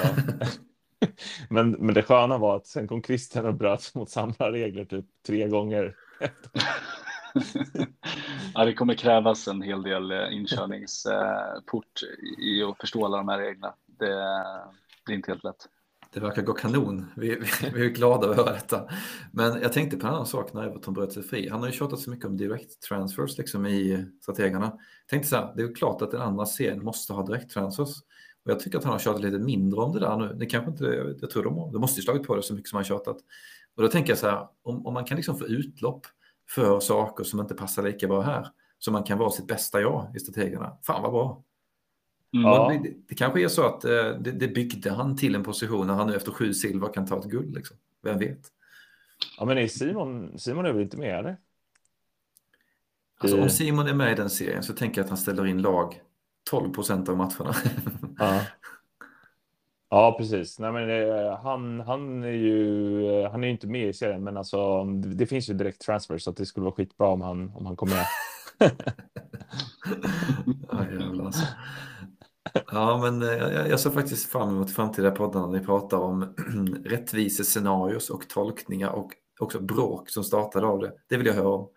[1.48, 5.04] men, men det sköna var att sen kom Christian och bröt mot samma regler typ
[5.26, 5.94] tre gånger
[8.54, 13.28] ja, det kommer krävas en hel del eh, inkörningsport eh, i att förstå alla de
[13.28, 13.74] här reglerna.
[13.86, 14.14] Det,
[15.06, 15.68] det är inte helt lätt.
[16.12, 17.06] Det verkar gå kanon.
[17.16, 18.88] Vi, vi, vi, är glada att höra detta.
[19.32, 21.48] Men jag tänkte på en annan sak när Everton bröt sig fri.
[21.48, 24.66] Han har ju tjatat så mycket om direct transfers liksom i strategerna.
[24.66, 27.96] Jag tänkte så här, det är klart att den andra serien måste ha direct transfers.
[28.44, 30.34] Och jag tycker att han har tjatat lite mindre om det där nu.
[30.34, 32.76] Det kanske inte, jag tror de, de måste ju slagit på det så mycket som
[32.76, 33.16] han tjatat.
[33.76, 36.06] Och då tänker jag så här, om, om man kan liksom få utlopp
[36.50, 40.12] för saker som inte passar lika bra här, så man kan vara sitt bästa jag
[40.16, 40.76] i strategerna.
[40.82, 41.42] Fan vad bra.
[42.34, 42.46] Mm.
[42.46, 42.68] Ja.
[42.68, 45.86] Det, det, det, kanske är så att eh, det, det byggde han till en position
[45.86, 47.54] när han nu efter sju silver kan ta ett guld.
[47.54, 47.76] Liksom.
[48.02, 48.40] Vem vet?
[49.38, 51.36] Ja, men är Simon, Simon är väl inte med eller?
[53.18, 55.62] Alltså, om Simon är med i den serien så tänker jag att han ställer in
[55.62, 56.00] lag
[56.50, 57.54] 12 procent av matcherna.
[58.18, 58.40] Ja.
[59.90, 60.58] Ja, precis.
[60.58, 64.84] Nej, men det, han, han är ju han är inte med i serien, men alltså,
[64.84, 67.76] det finns ju direkt transfer så att det skulle vara skitbra om han, om han
[67.76, 68.06] kom med.
[70.70, 71.46] ja, alltså.
[72.72, 76.34] ja, men eh, jag, jag ser faktiskt fram emot framtida poddarna när ni pratar om
[76.84, 80.92] rättvisescenarios och tolkningar och också bråk som startade av det.
[81.08, 81.68] Det vill jag höra om.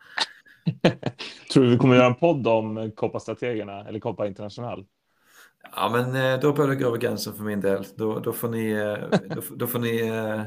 [1.54, 4.86] Tror du vi kommer göra en podd om Kopparstrategerna eller Koppa International?
[5.76, 7.86] Ja, men eh, då börjar det gå över gränsen för min del.
[7.96, 10.42] Då, då får ni, eh, då, då får ni äh,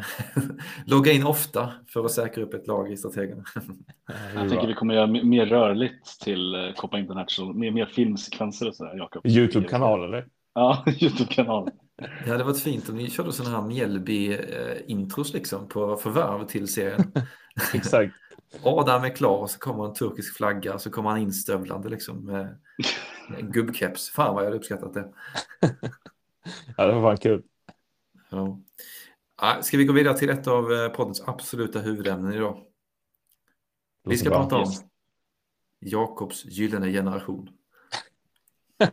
[0.86, 3.44] logga in ofta för att säkra upp ett lag i strategerna.
[4.34, 8.96] Jag tänker vi kommer göra mer rörligt till Copa International, mer, mer filmsekvenser och sådär,
[8.96, 9.26] Jakob.
[9.26, 10.26] Youtube-kanal eller?
[10.54, 11.70] Ja, Youtube-kanal.
[12.24, 17.12] Det hade varit fint om ni körde sådana här Mjällby-intros liksom på förvärv till serien.
[17.74, 18.14] Exakt.
[18.62, 22.48] Adam är klar och så kommer en turkisk flagga så kommer han instövlande liksom
[23.40, 24.10] gubbkeps.
[24.10, 25.12] Fan vad jag hade uppskattat det.
[26.76, 27.42] ja, det var fan kul.
[28.30, 28.58] Ja.
[29.62, 32.64] Ska vi gå vidare till ett av eh, poddens absoluta huvudämnen idag?
[34.04, 34.72] Vi ska prata om
[35.80, 37.48] Jakobs gyllene generation.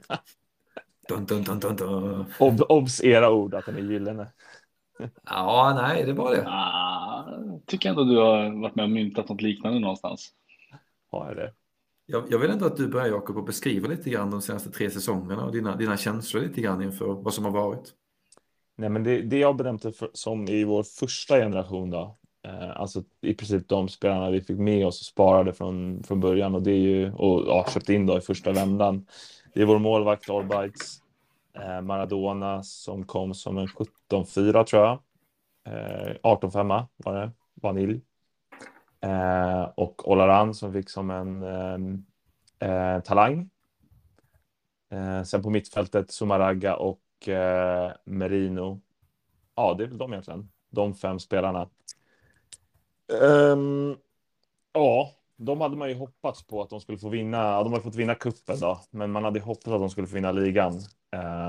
[1.07, 2.25] dun, dun, dun, dun, dun.
[2.39, 4.31] Ob obs era ord att den är gyllene.
[5.25, 6.47] ja, nej, det var det.
[6.47, 10.33] Ah, tycker ändå du har varit med och myntat något liknande någonstans.
[11.11, 11.53] Har jag det?
[12.11, 14.91] Jag, jag vill ändå att du börjar Jakob och beskriva lite grann de senaste tre
[14.91, 17.93] säsongerna och dina, dina känslor lite grann inför vad som har varit.
[18.77, 22.17] Nej, men det, det jag bedömt för, som i vår första generation då,
[22.47, 26.55] eh, alltså i princip de spelarna vi fick med oss och sparade från, från början
[26.55, 29.05] och det är ju och ja, köpte in då i första vändan.
[29.53, 31.01] Det är vår målvakt Orbites,
[31.55, 34.99] eh, Maradona som kom som en 17-4 tror jag.
[35.67, 38.01] Eh, 18-5 var det, vanilj.
[39.01, 42.05] Eh, och Olaran som fick som en ehm,
[42.59, 43.49] eh, talang.
[44.91, 48.81] Eh, sen på mittfältet Sumaraga och eh, Merino.
[49.55, 50.49] Ja, det är väl de egentligen.
[50.69, 51.69] De fem spelarna.
[53.21, 53.97] Um,
[54.73, 57.63] ja, de hade man ju hoppats på att de skulle få vinna.
[57.63, 60.31] De har fått vinna kuppen då, men man hade hoppats att de skulle få vinna
[60.31, 60.81] ligan.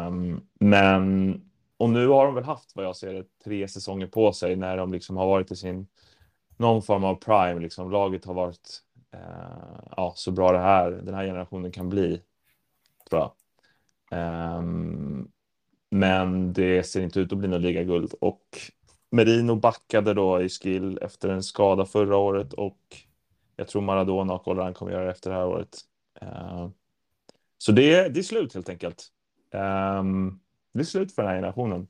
[0.07, 1.35] Um, men
[1.77, 4.77] och nu har de väl haft vad jag ser det, tre säsonger på sig när
[4.77, 5.87] de liksom har varit i sin
[6.61, 7.61] någon form av prime.
[7.61, 8.83] Liksom laget har varit
[9.15, 10.91] uh, ja, så bra det här.
[10.91, 12.23] Den här generationen kan bli.
[13.11, 13.33] Jag.
[14.11, 15.31] Um,
[15.91, 18.45] men det ser inte ut att bli någon ligaguld och
[19.11, 22.79] Merino backade då i skill efter en skada förra året och
[23.57, 25.79] jag tror Maradona och Olaran kommer göra det efter det här året.
[26.23, 26.69] Uh,
[27.59, 29.09] så det är, det är slut helt enkelt.
[29.51, 30.41] Um,
[30.73, 31.89] det är slut för den här generationen.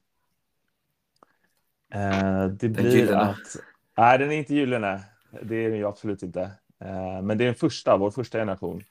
[1.95, 3.57] Uh, det blir att...
[3.99, 5.05] Nej, den är inte gyllene.
[5.43, 6.41] Det är den ju absolut inte.
[6.81, 8.83] Eh, men det är den första, vår första generation.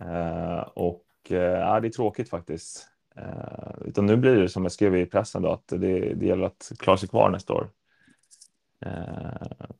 [0.00, 2.88] Eh, och eh, ja, det är tråkigt faktiskt.
[3.84, 6.72] Utan nu blir det som jag skrev i pressen då, att det, det gäller att
[6.78, 7.70] klara sig kvar nästa år.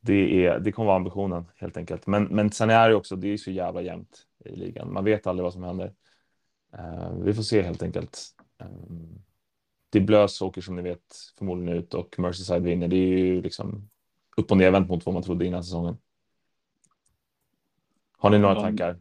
[0.00, 2.06] Det, är, det kommer vara ambitionen helt enkelt.
[2.06, 4.92] Men, men sen är det också, det är så jävla jämnt i ligan.
[4.92, 5.92] Man vet aldrig vad som händer.
[7.22, 8.18] Vi får se helt enkelt.
[8.58, 8.64] Det
[9.94, 12.88] det Blös åker som ni vet förmodligen ut och Merseyside vinner.
[12.88, 13.88] Det är ju liksom
[14.36, 15.96] upp och nervänt mot vad man trodde innan säsongen.
[18.18, 18.96] Har ni några tankar?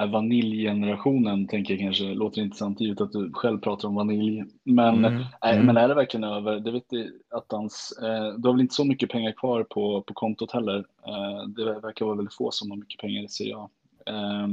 [0.00, 4.44] Äh, Vaniljgenerationen tänker jag kanske låter intressant givet att du själv pratar om vanilj.
[4.64, 5.66] Men, Mm, nej, mm.
[5.66, 6.60] men är det verkligen över?
[6.60, 10.02] Det vet jag att hans, eh, du har väl inte så mycket pengar kvar på,
[10.02, 10.78] på kontot heller.
[11.06, 13.68] Eh, det verkar vara väldigt få som har mycket pengar i Serie A.
[14.06, 14.48] Eh,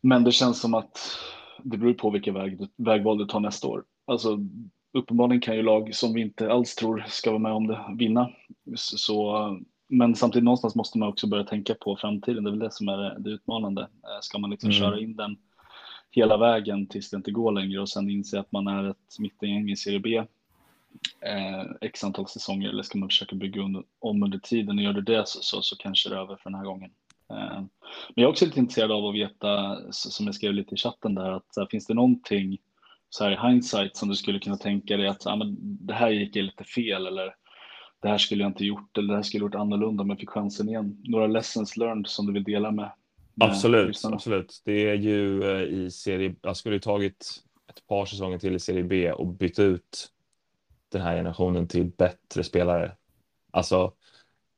[0.00, 0.98] men det känns som att
[1.62, 3.84] det beror på vilka väg, du- vägval du tar nästa år.
[4.06, 4.38] Alltså,
[4.92, 8.30] uppenbarligen kan ju lag som vi inte alls tror ska vara med om det vinna.
[8.76, 12.44] Så, men samtidigt någonstans måste man också börja tänka på framtiden.
[12.44, 13.82] Det är väl det som är det, utmanande.
[13.82, 14.80] Eh, Ska man liksom Mm.
[14.80, 15.36] köra in den
[16.10, 19.70] hela vägen tills det inte går längre och sen inse att man är ett mittengäng
[19.70, 20.16] i Serie B
[21.20, 24.92] eh, x antal säsonger eller ska man försöka bygga under, om under tiden och gör
[24.92, 26.90] du det så, så, så kanske det är över för den här gången.
[27.30, 27.60] Eh,
[28.08, 31.14] men jag är också lite intresserad av att veta, som jag skrev lite i chatten
[31.14, 32.58] där, att här, finns det någonting
[33.10, 36.10] så här i hindsight som du skulle kunna tänka dig att här, men det här
[36.10, 37.34] gick lite fel eller
[38.02, 40.18] det här skulle jag inte gjort eller det här skulle jag gjort annorlunda om jag
[40.18, 40.96] fick chansen igen.
[41.04, 42.92] Några lessons learned som du vill dela med?
[43.34, 44.16] med Absolut, lyssnarna?
[44.16, 44.62] absolut.
[44.64, 48.58] Det är ju eh, i serie, jag skulle ju tagit ett par säsonger till i
[48.58, 50.08] serie B och bytt ut
[50.88, 52.92] den här generationen till bättre spelare.
[53.50, 53.92] Alltså,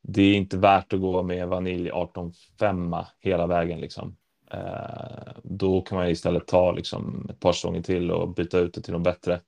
[0.02, 4.16] det är inte värt att gå med vanilj 18-5 hela vägen liksom.
[4.52, 8.82] Eh, då kan man istället ta liksom ett par säsonger till och byta ut det
[8.82, 9.40] till något bättre.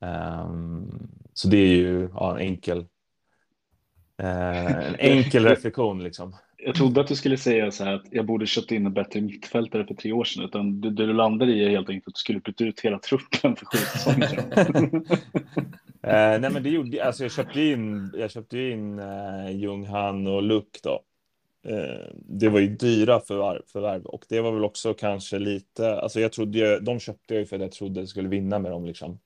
[0.00, 2.78] Ehm, så det är ju ja, en enkel,
[4.22, 6.36] eh, en enkel reflektion liksom.
[6.58, 9.20] Jag trodde att du skulle säga så här att jag borde köpt in en bättre
[9.20, 10.44] mittfältare för tre år sedan.
[10.44, 13.56] Utan det, du landade i är helt enkelt att du skulle byta ut hela truppen
[13.56, 14.44] för sju säsonger.
[16.02, 18.10] Eh, nej, men det gjorde alltså jag köpte in.
[18.14, 21.00] Jag köpte in eh, Jung Han och Luck då.
[21.68, 26.00] Eh, det var ju dyra förvärv, förvärv och det var väl också kanske lite.
[26.00, 28.58] Alltså jag trodde ju de köpte jag ju för att jag trodde jag skulle vinna
[28.58, 29.18] med dem liksom.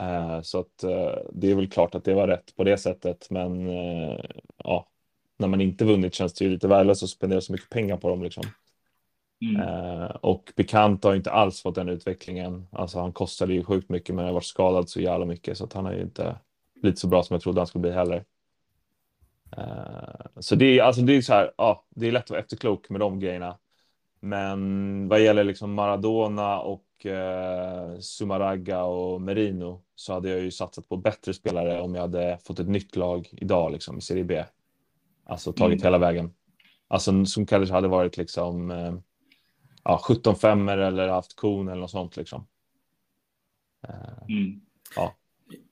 [0.00, 3.26] Eh, så att eh, det är väl klart att det var rätt på det sättet,
[3.30, 3.68] men
[4.56, 4.88] ja,
[5.38, 8.08] när man inte vunnit känns det ju lite värdelöst att spendera så mycket pengar på
[8.08, 8.44] dem liksom.
[9.42, 10.10] Mm.
[10.20, 12.66] Och Bekant har ju inte alls fått den utvecklingen.
[12.72, 15.72] Alltså han kostade ju sjukt mycket men har varit skadad så jävla mycket så att
[15.72, 16.36] han har ju inte
[16.80, 18.24] blivit så bra som jag trodde han skulle bli heller.
[19.56, 22.40] Eh, så det är alltså det är så här, ja, det är lätt att vara
[22.40, 23.58] efterklok med de grejerna.
[24.20, 30.88] Men vad gäller liksom Maradona och eh, Sumaraga och Merino så hade jag ju satsat
[30.88, 34.44] på bättre spelare om jag hade fått ett nytt lag idag liksom i Serie B.
[35.24, 35.84] Alltså tagit Mm.
[35.86, 36.34] hela vägen.
[36.88, 38.94] Alltså som kanske hade varit liksom eh,
[39.84, 42.46] ja, 17 femmer eller haft kon eller något sånt liksom.
[43.88, 44.60] Eh, Mm.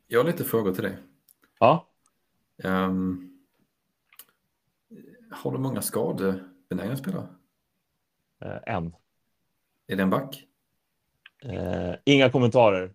[0.06, 0.96] Jag har lite frågor till dig.
[1.60, 1.88] ja,
[2.64, 3.31] Ehm,
[5.32, 7.26] har du många skadebenägna spelare?
[8.44, 8.94] eh, en.
[9.86, 10.46] Är det en back?
[11.44, 12.94] Eh, inga kommentarer.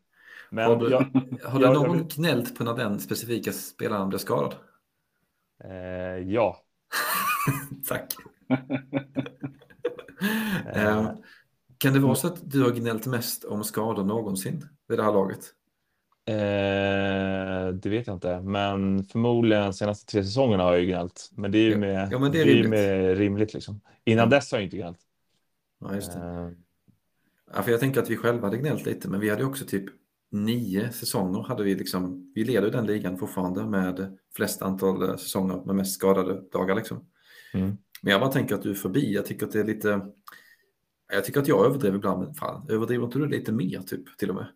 [0.49, 1.01] Men Har du, jag,
[1.43, 4.55] har du jag- någon jag gnällt på när den specifika spelaren blev skadad?
[5.63, 5.71] eh,
[6.33, 6.63] ja.
[7.87, 8.13] Tack.
[10.65, 11.07] Eh, Ehm,
[11.77, 15.13] kan det vara så att du har gnällt mest om skador någonsin vid det här
[15.13, 15.53] laget?
[16.27, 21.29] Eh, det vet jag inte, men förmodligen senaste tre säsongerna har jag ju gnällt.
[21.35, 22.69] Men det är ju med, ja, det är rimligt.
[22.69, 23.81] med rimligt liksom.
[24.03, 24.99] Innan dess har jag inte gnällt.
[25.79, 26.19] Ja, just det.
[26.19, 26.49] Eh,
[27.53, 29.85] Ja, för jag tänker att vi själva hade gnällt lite, men vi hade också typ
[30.31, 35.65] nio säsonger hade vi liksom, vi leder den ligan fortfarande med flest antal eh, säsonger
[35.65, 37.05] med mest skadade dagar liksom.
[37.53, 37.77] Mm.
[38.01, 40.01] Men jag bara tänker att du är förbi, jag tycker att det är lite,
[41.13, 44.29] jag tycker att jag överdriver ibland, men fan, överdriver inte du lite mer typ till
[44.29, 44.47] och med?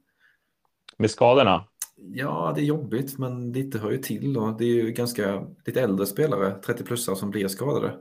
[1.02, 1.66] Med skadorna?
[1.96, 5.82] Ja, det är jobbigt, men lite hör ju till och det är ju ganska lite
[5.82, 7.94] äldre spelare, 30-plussare som blir skadade.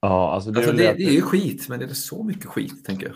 [0.00, 2.46] Ja, alltså det, Alltså är det, det är ju skit, men är det så mycket
[2.46, 3.14] skit, tänker jag?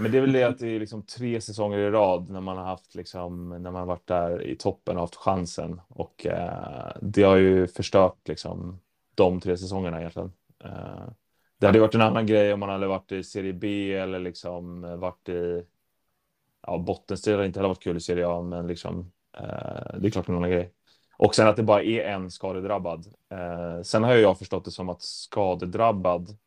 [0.00, 2.56] Men det är väl det att det är liksom tre säsonger i rad när man
[2.56, 6.92] har haft liksom när man har varit där i toppen och haft chansen och eh,
[7.02, 8.80] det har ju förstört liksom
[9.14, 10.32] de tre säsongerna egentligen.
[10.64, 11.08] Eh,
[11.58, 14.80] det hade varit en annan grej om man hade varit i Serie B eller liksom
[15.00, 15.62] varit i
[16.70, 20.10] ja, bottenstrid hade inte heller varit kul i Serie A, men liksom eh, det är
[20.10, 20.72] klart en annan grej.
[21.18, 23.06] Och sen att det bara är en skadedrabbad.
[23.30, 26.38] Eh, sen har jag förstått det som att skadedrabbad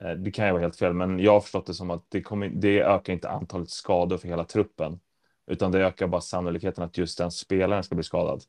[0.00, 2.22] Eh, det kan ju vara helt fel, men jag har förstått det som att det,
[2.22, 5.00] kommer, det ökar inte antalet skador för hela truppen,
[5.46, 8.42] utan det ökar bara sannolikheten att just den spelaren ska bli skadad.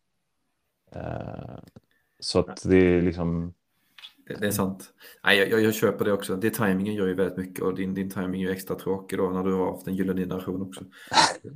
[0.92, 1.60] Eh,
[2.20, 3.54] så att det är liksom.
[4.39, 4.93] Det, är sant.
[5.24, 6.36] Nej, jag, jag, köper det också.
[6.36, 9.30] Det timingen gör ju väldigt mycket och din, din timing är ju extra tråkig då
[9.30, 10.82] när du har haft en gyllene generation också.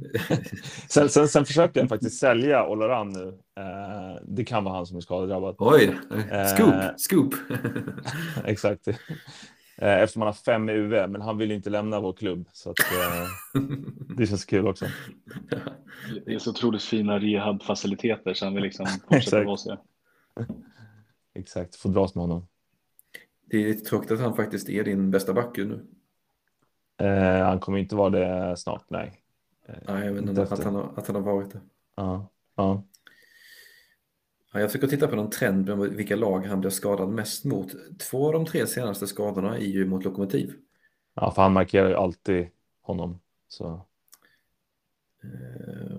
[0.90, 3.28] sen, sen, sen försökte jag faktiskt sälja Oloran nu.
[3.58, 5.56] Eh, det kan vara han som är skadedrabbad.
[5.58, 5.98] Oj,
[6.56, 7.34] scoop, scoop.
[8.46, 8.88] Exakt.
[9.82, 12.48] Eh, eftersom han har fem i UV, men han vill inte lämna vår klubb.
[12.54, 13.62] Så att, eh,
[14.18, 14.86] det känns kul också.
[16.26, 19.78] Det är så otroligt fina rehabfaciliteter så han vill liksom fortsätta vara sig.
[21.36, 22.48] Exakt, få dras med honom.
[23.50, 25.86] Det är lite tråkigt att han faktiskt är din bästa back nu.
[26.98, 29.24] Eh, han kommer inte vara det snart, nej.
[29.68, 31.62] Eh, nej, jag vet inte att han, har, att han har varit det.
[31.96, 32.84] Ja, ja.
[34.54, 37.72] Ja, jag försöker titta på någon trend med vilka lag han blir skadad mest mot.
[38.00, 40.54] Två av de tre senaste skadorna är ju mot Lokomotiv.
[41.14, 42.48] Ja, för han markerar ju alltid
[42.82, 43.20] honom.
[43.48, 43.86] Så.
[45.24, 45.98] Eh,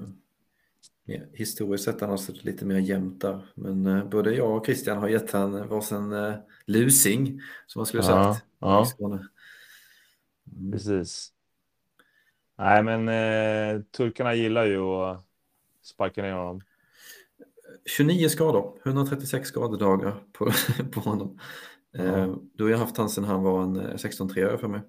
[1.32, 3.46] historiskt sett har han sett lite mer jämnt där.
[3.54, 6.34] Men eh, både jag och Christian har gett han varsin eh,
[6.66, 8.44] lusing, som man skulle ha sagt.
[8.58, 9.06] Ja, ja.
[9.06, 10.72] Mm.
[10.72, 11.32] Precis.
[12.58, 15.24] Nej, men eh, turkarna gillar ju att
[15.82, 16.60] sparka ner honom.
[17.86, 20.50] 29 skador, 136 skadedagar på,
[20.92, 21.38] på honom.
[21.94, 22.50] Mm.
[22.54, 24.80] du har ju haft han sedan han var en 16-3 för mig.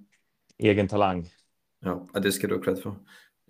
[0.57, 1.29] Egen talang.
[1.79, 2.95] Ja, det ska du ha cred för.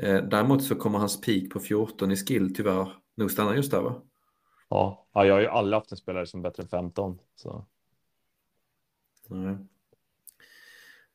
[0.02, 3.82] Eh, däremot så kommer hans peak på 14 i skill tyvärr nog stanna just där
[3.82, 4.02] va?
[4.70, 7.20] Ja, ja jag har ju aldrig haft en spelare som är bättre än 15.
[7.36, 7.66] Så.
[9.28, 9.56] Nej.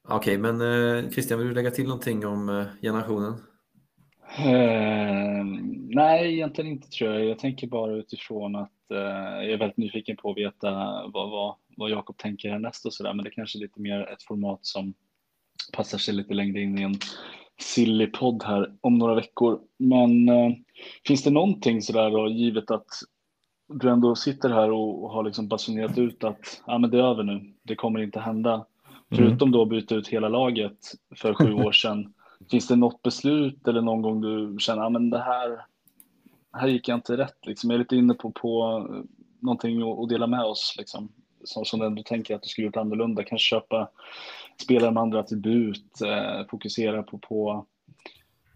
[0.08, 3.32] Okej, men eh, Christian, vill du lägga till någonting om eh, generationen?
[4.38, 5.44] Uh,
[5.88, 7.24] nej, egentligen inte tror jag.
[7.24, 10.70] Jag tänker bara utifrån att uh, jag är väldigt nyfiken på att veta
[11.12, 13.14] vad, vad, vad Jakob tänker härnäst och sådär.
[13.14, 14.94] Men det kanske är lite mer ett format som
[15.72, 16.94] passar sig lite längre in i en
[17.60, 19.60] silly podd här om några veckor.
[19.78, 20.52] Men uh,
[21.06, 22.86] finns det någonting sådär då, givet att
[23.68, 27.02] du ändå sitter här och, och har liksom basunerat ut att ah, men det är
[27.02, 28.52] över nu, det kommer inte hända.
[28.52, 28.66] Mm.
[29.10, 30.78] Förutom då att byta ut hela laget
[31.16, 32.14] för sju år sedan.
[32.50, 35.66] Finns det något beslut eller någon gång du känner att ah, det här,
[36.52, 37.46] här gick jag inte rätt?
[37.46, 37.70] Liksom.
[37.70, 38.86] Jag är lite inne på, på
[39.40, 40.74] någonting att dela med oss.
[40.78, 41.08] Liksom.
[41.44, 43.24] Som, som du tänker att du skulle gjort annorlunda.
[43.24, 43.88] Kanske köpa
[44.62, 47.66] spelare med andra attribut, eh, fokusera på, på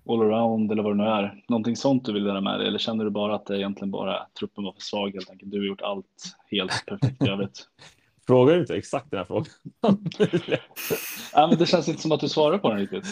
[0.08, 1.42] allround eller vad det nu är.
[1.48, 4.26] Någonting sånt du vill dela med dig eller känner du bara att det egentligen bara
[4.38, 5.50] truppen var för svag helt enkelt?
[5.50, 7.66] Du har gjort allt helt perfekt i övrigt.
[8.26, 9.46] Frågar du inte exakt den här frågan?
[11.32, 13.04] ja, men det känns inte som att du svarar på den riktigt.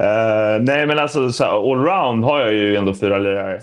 [0.00, 3.54] Uh, nej, men alltså så här, allround har jag ju ändå fyra lirare.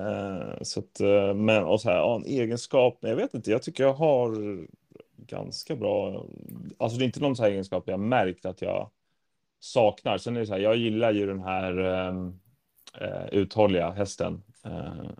[0.00, 2.98] Uh, så att, uh, men och så här, ja, en egenskap.
[3.00, 3.50] Jag vet inte.
[3.50, 4.30] Jag tycker jag har
[5.26, 6.26] ganska bra.
[6.78, 8.90] Alltså, det är inte någon så här egenskap jag märkt att jag
[9.60, 10.18] saknar.
[10.18, 10.60] Sen är det så här.
[10.60, 12.40] Jag gillar ju den här um,
[13.32, 15.10] uthålliga hästen eh,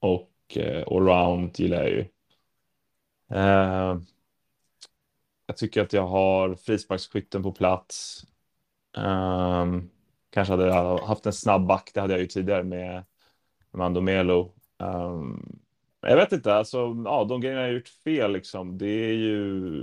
[0.00, 2.04] och uh, allround gillar jag ju.
[3.30, 4.06] Ehm,
[5.46, 8.26] jag tycker att jag har frisparksskytten på plats.
[8.96, 9.90] Um,
[10.30, 13.04] Kanske hade jag haft en snabb back, det hade jag ju tidigare med
[13.70, 14.52] Mando Melo.
[14.78, 15.59] Um,
[16.00, 19.82] jag vet inte, alltså, ja, de grejerna jag gjort fel, liksom, det är ju...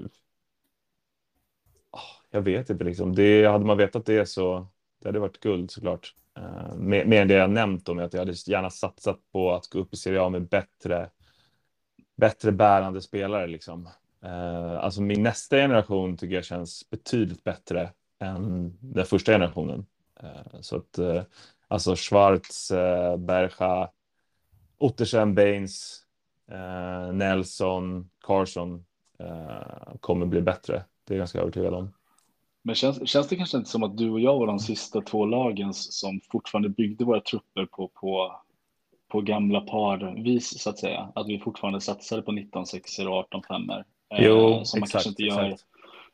[1.91, 1.99] Oh,
[2.31, 3.15] jag vet inte, liksom.
[3.15, 4.67] det, hade man vetat det så
[5.01, 6.13] det hade varit guld såklart.
[6.39, 9.67] Uh, mer, mer än det jag nämnt om att jag hade gärna satsat på att
[9.67, 11.09] gå upp i Serie A med bättre,
[12.17, 13.47] bättre bärande spelare.
[13.47, 13.89] Liksom.
[14.23, 19.85] Uh, alltså min nästa generation tycker jag känns betydligt bättre än den första generationen.
[20.23, 21.21] Uh, så att uh,
[21.67, 22.71] alltså Schwarz,
[23.17, 23.89] Bercha,
[24.77, 26.06] Ottersen, Baines,
[27.13, 28.85] Nelson, Carson
[29.99, 30.83] kommer bli bättre.
[31.05, 31.91] Det är jag ganska övertygad om.
[32.67, 35.25] Men känns, känns det kanske inte som att du och jag var de sista två
[35.25, 38.35] lagen som fortfarande byggde våra trupper på, på,
[39.07, 41.11] på gamla parvis så att säga?
[41.15, 43.83] Att vi fortfarande satsade på 19 sexor och 18 femmor.
[44.19, 45.65] Jo, eh, som man kanske inte gör exakt.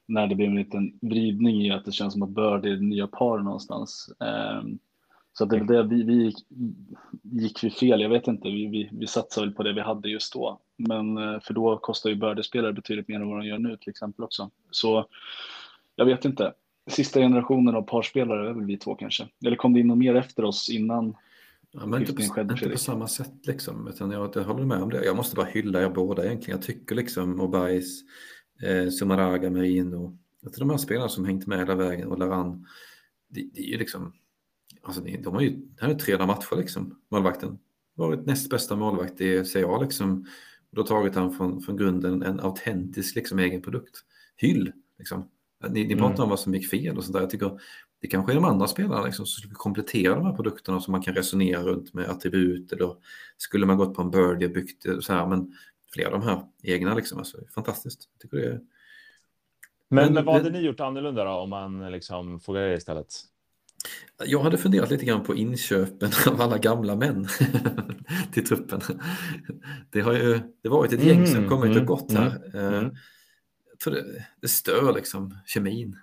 [0.05, 2.85] när det blir en liten vridning i att det känns som att Bird är det
[2.85, 4.09] nya par någonstans.
[4.19, 4.63] Eh,
[5.33, 6.37] så det väl det vi, vi gick,
[7.23, 10.09] gick vi fel, jag vet inte, vi, vi, vi satsade väl på det vi hade
[10.09, 10.59] just då.
[10.77, 13.89] Men eh, för då kostar ju Bird-spelare betydligt mer än vad de gör nu till
[13.89, 14.51] exempel också.
[14.71, 15.05] Så
[15.95, 16.53] jag vet inte.
[16.87, 19.27] Sista generationen av parspelare är väl vi två kanske.
[19.45, 21.15] Eller kom det in något mer efter oss innan?
[21.71, 23.87] Ja, men inte på, skedde, inte på samma sätt liksom.
[23.87, 25.05] Utan jag, jag håller med om det.
[25.05, 26.57] Jag måste bara hylla er båda egentligen.
[26.59, 28.01] Jag tycker liksom Obais,
[28.63, 30.17] eh, Sumaraga, Merino.
[30.45, 32.67] Att de här spelarna som hängt med hela vägen och Laran.
[33.29, 34.13] Det, det är ju liksom.
[34.83, 36.99] Alltså de har ju, det här är tre matcher liksom.
[37.11, 37.59] Målvakten.
[37.95, 40.25] Varit näst bästa målvakt i CA liksom.
[40.69, 43.99] Och då tagit han från, från grunden en autentisk liksom egen produkt.
[44.35, 45.29] Hyll liksom.
[45.69, 46.23] Ni, ni pratar Mm.
[46.23, 47.21] om vad som gick fel och sånt där.
[47.21, 47.59] Jag tycker
[48.01, 51.01] det kanske är de andra spelarna liksom, som skulle komplettera de här produkterna som man
[51.01, 52.95] kan resonera runt med attribut eller
[53.37, 55.53] skulle man gått på en birdie och byggt så här men
[55.93, 58.09] flera av de här egna liksom, alltså, fantastiskt.
[58.13, 58.61] Jag tycker det är,
[59.89, 63.07] Men, Men- men vad hade ni gjort annorlunda då om man liksom frågar er istället?
[64.25, 67.27] Jag hade funderat lite grann på inköpen av alla gamla män
[68.31, 68.81] till truppen.
[69.89, 72.51] Det har ju det varit ett gäng som Mm, kommit mm, och gått här.
[73.85, 75.95] Jag tror det, det stör liksom kemin.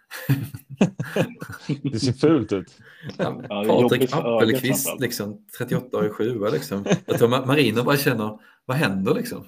[1.82, 2.78] Det ser fult ut.
[3.18, 6.84] Ja, Patrik för ögat Appelqvist, liksom, 38 och 7 liksom.
[7.06, 9.44] Jag tror Ma- Marino bara känner, vad händer liksom?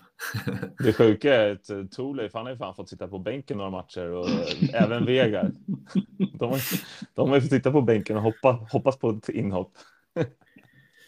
[0.78, 3.70] Det sjuka är att eh, Thorleif, han har ju fan fått sitta på bänken några
[3.70, 5.51] matcher och eh, även Vegar.
[6.39, 6.61] De har,
[7.14, 9.72] de har ju fått sitta på bänken och hoppa, hoppas på ett inhopp.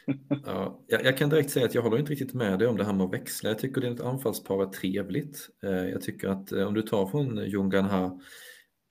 [0.47, 2.85] Ja, jag, jag kan direkt säga att jag håller inte riktigt med dig om det
[2.85, 3.51] här med att växla.
[3.51, 5.49] Jag tycker ditt anfallspar är trevligt.
[5.63, 8.21] Eh, jag tycker att eh, om du tar från Jungan här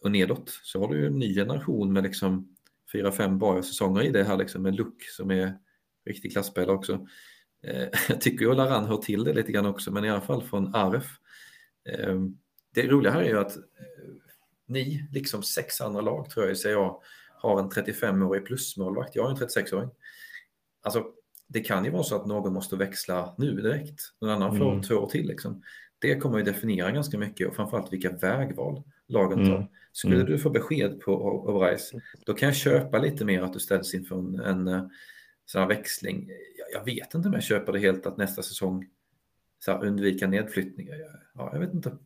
[0.03, 2.55] och nedåt så har du ju en ny generation med liksom
[2.93, 5.53] fyra, fem bra säsonger i det här liksom med Luck som är
[6.05, 7.07] riktig klasspelare också.
[7.67, 10.43] Eh, jag tycker ju Laran hör till det lite grann också, men i alla fall
[10.43, 11.19] från Aref.
[12.75, 13.57] Det roliga här är ju att
[14.67, 16.95] ni, liksom sex andra lag tror jag i CA,
[17.37, 19.15] har en 35-årig plusmålvakt.
[19.15, 19.89] Jag har en 36-åring.
[20.83, 21.05] Alltså,
[21.47, 23.99] det kan ju vara så att någon måste växla nu direkt.
[24.21, 24.81] Någon annan får Mm.
[24.83, 25.27] två år till.
[25.27, 25.61] Liksom.
[25.99, 29.55] Det kommer ju definiera ganska mycket och framförallt vilka vägval lagen tar.
[29.55, 29.67] Mm.
[29.91, 30.27] Skulle Mm.
[30.27, 31.11] du få besked på
[31.49, 34.85] Overise, då kan jag köpa lite mer att du ställs inför en, en eh,
[35.45, 36.29] sån här växling.
[36.57, 38.89] Jag, jag vet inte om jag köper det helt att nästa säsong
[39.65, 40.87] så här, undvika nedflyttning.
[40.87, 40.99] Jag-
[41.35, 41.97] Ja, jag vet inte.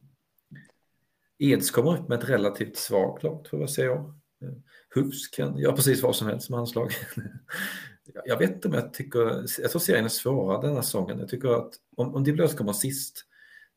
[1.40, 4.14] Eds kommer upp med ett relativt svagt lag, tror jag, ser jag.
[4.96, 6.92] Hufs kan göra precis vad som helst med hans lag.
[8.26, 9.20] Jag- vet inte om jag tycker,
[9.62, 11.20] jag tror serien är svårare den här säsongen.
[11.20, 13.26] Jag tycker att om, om Diablos kommer sist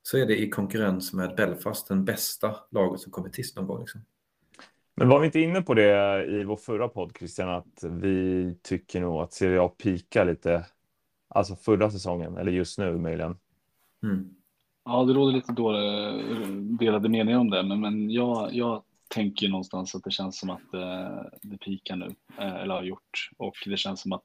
[0.02, 3.80] så är det i konkurrens med Belfast den bästa laget som kommit sist någon gång.
[3.80, 4.00] Liksom.
[4.94, 9.00] Men var vi inte inne på det i vår förra podd, Christian, att vi tycker
[9.00, 10.66] nog att Serie A pikar lite,
[11.28, 13.36] alltså förra säsongen, eller just nu möjligen.
[14.02, 14.34] Mm.
[14.84, 16.12] Ja, det råder lite dåliga,
[16.78, 20.74] delade meningar om det, men, men jag, jag tänker någonstans att det känns som att
[20.74, 24.24] eh, det pikar nu, eh, eller har gjort, och det känns som att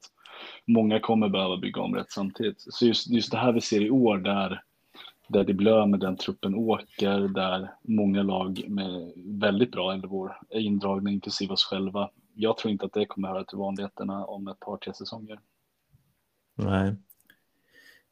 [0.65, 2.55] många kommer behöva bygga om rätt samtidigt.
[2.57, 4.63] Så just, just det här vi ser i år där,
[5.27, 10.59] där det blöder, med den truppen åker, där många lag med väldigt bra elvor är
[10.59, 12.09] indragna, inklusive oss själva.
[12.33, 15.39] Jag tror inte att det kommer höra till vanligheterna om ett par, tre säsonger.
[16.55, 16.95] Nej.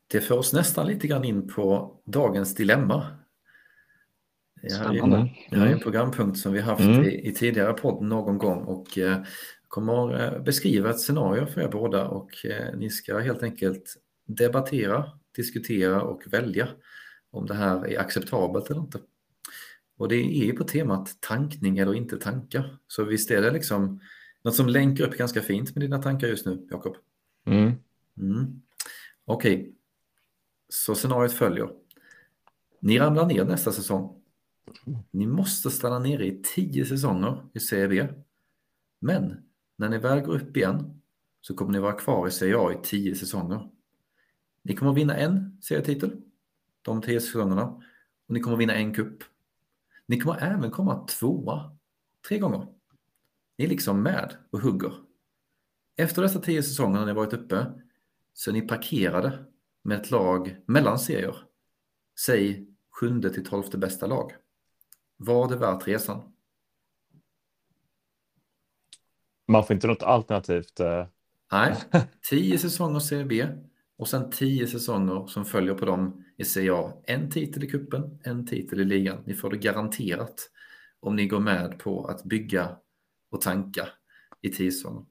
[0.08, 3.06] Det för oss nästan lite grann in på dagens dilemma.
[4.64, 5.30] Det här är, Spännande.
[5.50, 7.04] det här är en programpunkt som vi haft Mm.
[7.04, 9.24] i, i tidigare podd någon gång och eh,
[9.68, 13.96] kommer eh, beskriva ett scenario för er båda och eh, ni ska helt enkelt
[14.26, 15.06] debattera,
[15.36, 16.68] diskutera och välja
[17.32, 19.00] om det här är acceptabelt eller inte.
[19.98, 22.66] Och det är ju på temat tankning eller inte tanka.
[22.88, 24.00] Så visst är det liksom
[24.44, 26.96] något som länkar upp ganska fint med dina tankar just nu, Jakob?
[27.46, 27.72] Mm.
[28.18, 28.62] Mm.
[29.26, 29.74] Okej,
[30.70, 31.70] så scenariot följer.
[32.80, 34.20] Ni ramlar ner nästa säsong.
[35.12, 38.14] Ni måste stanna nere i tio säsonger i Serie B.
[39.00, 39.44] Men
[39.76, 41.02] när ni väl går upp igen
[41.42, 43.70] så kommer ni vara kvar i Serie A i tio säsonger.
[44.62, 46.22] Ni kommer vinna en serietitel
[46.82, 47.66] de tio säsongerna
[48.28, 49.24] och ni kommer vinna en kupp.
[50.06, 51.78] Ni kommer även komma tvåa
[52.28, 52.68] tre gånger.
[53.58, 54.94] Ni är liksom med och hugger.
[55.96, 57.66] Efter dessa tio säsonger när ni varit uppe
[58.34, 59.46] så är ni parkerade
[59.82, 61.36] med ett lag mellan serier.
[62.20, 64.32] Säg sjunde till tolfte bästa lag.
[65.26, 66.22] Var det värt resan?
[69.48, 70.80] Man får inte något alternativt.
[70.80, 71.06] eh,
[71.52, 71.76] Nej,
[72.30, 73.48] tio säsonger Serie B
[73.98, 76.94] och sen tio säsonger som följer på dem i Serie A.
[77.04, 79.24] En titel i kuppen, en titel i ligan.
[79.26, 80.50] Ni får det garanterat.
[81.00, 82.78] om ni går med på att bygga
[83.30, 83.88] och tanka
[84.42, 85.06] i tio säsonger?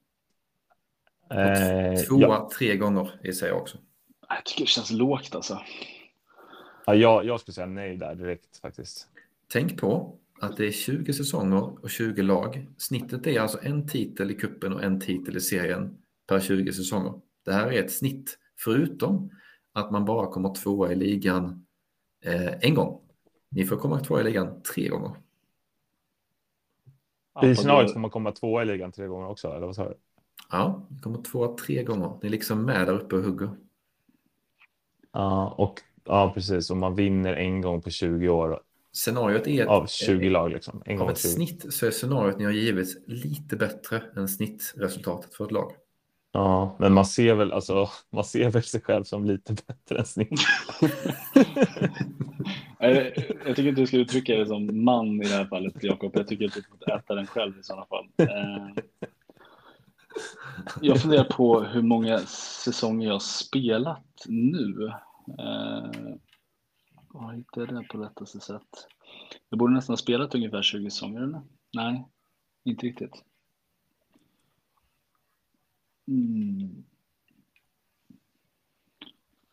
[1.31, 2.49] Eh, Tvåa ja.
[2.57, 3.77] tre gånger gissar jag också.
[4.29, 5.59] Jag tycker det känns lågt alltså.
[6.85, 9.07] Ja, jag, jag skulle säga nej där direkt faktiskt.
[9.47, 12.67] Tänk på att det är 20 säsonger och 20 lag.
[12.77, 17.13] Snittet är alltså en titel i kuppen och en titel i serien per 20 säsonger.
[17.45, 19.31] Det här är ett snitt, förutom
[19.73, 21.65] att man bara kommer tvåa i ligan
[22.25, 23.01] eh, en gång.
[23.49, 25.11] Ni får komma tvåa i ligan tre gånger.
[27.43, 29.95] I scenariot får man komma tvåa i ligan tre gånger också, eller vad sa du?
[30.51, 32.19] Ja, ni kommer tvåa tre gånger.
[32.21, 33.49] Ni är liksom med där uppe och hugger.
[35.11, 36.69] Ja, och ja, precis.
[36.69, 38.61] Om man vinner en gång på 20 år
[38.93, 40.81] Scenariot är av 20 lag liksom.
[40.85, 41.27] En Av ett 20.
[41.27, 45.71] snitt så är scenariot ni har givit lite bättre än snittresultatet för ett lag.
[46.31, 50.05] Ja, men man ser väl alltså, man ser väl sig själv som lite bättre än
[50.05, 50.29] snitt.
[52.79, 53.15] Jag,
[53.55, 56.11] tycker inte du ska uttrycka dig som man i det här fallet, Jakob.
[56.15, 58.05] Jag tycker att du får äta den själv i sådana fall.
[58.17, 58.83] Eh,
[60.81, 64.91] Jag funderar på hur många säsonger jag har spelat nu.
[67.13, 68.87] Eh, Var hittar jag det på lättaste sätt?
[69.49, 71.41] Jag borde nästan ha spelat ungefär 20 säsonger, eller?
[71.73, 72.07] Nej,
[72.63, 73.23] inte riktigt.
[76.07, 76.83] Mm.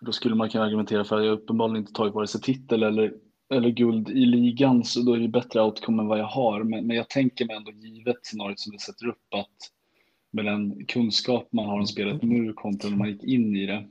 [0.01, 3.15] Då skulle man kunna argumentera för att jag uppenbarligen inte tagit vare sig titel eller,
[3.51, 6.63] eller guld i ligan, så då är det bättre outcome än vad jag har.
[6.63, 9.73] Men, men jag tänker mig ändå givet scenariot som vi sätter upp att
[10.31, 13.89] med den kunskap man har om spelet nu kontra när man gick in i det,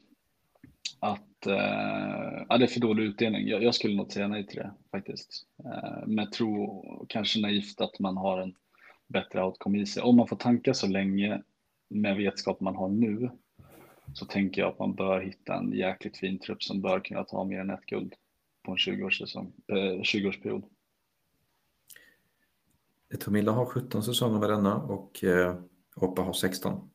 [0.99, 3.47] att eh, ja, det är för dålig utdelning.
[3.47, 5.45] Jag, jag skulle nog säga nej till det faktiskt.
[5.65, 8.55] Eh, men jag tror kanske naivt att man har en
[9.07, 10.03] bättre outcome i sig.
[10.03, 11.41] Om man får tanka så länge
[11.89, 13.29] med vetskap man har nu
[14.13, 17.43] så tänker jag att man bör hitta en jäkligt fin trupp som bör kunna ta
[17.43, 18.13] mer än ett guld
[18.63, 19.51] på en 20-årsperiod.
[19.67, 20.63] eh, 20-årsperiod.
[23.19, 25.59] Tomilla har 17 säsonger med denna och eh,
[25.95, 26.89] Hoppa har 16.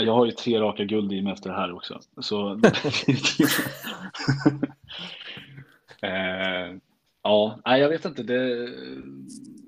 [0.00, 2.00] Jag har ju tre raka guld i mig efter det här också.
[2.20, 2.52] Så
[6.02, 6.76] eh,
[7.22, 8.22] ja, nej, jag vet inte.
[8.22, 8.68] Det,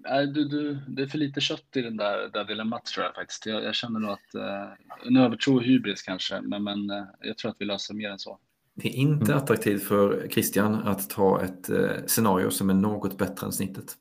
[0.05, 3.14] nej, du, du, det är för lite kött i den där, där dilemmat tror jag
[3.14, 3.47] faktiskt.
[3.47, 4.68] Jag, jag känner nog att eh,
[5.07, 8.18] en övertro och hybris kanske, men, men eh, jag tror att vi löser mer än
[8.18, 8.39] så.
[8.74, 13.47] Det är inte attraktivt för Christian att ta ett eh, scenario som är något bättre
[13.47, 13.97] än snittet.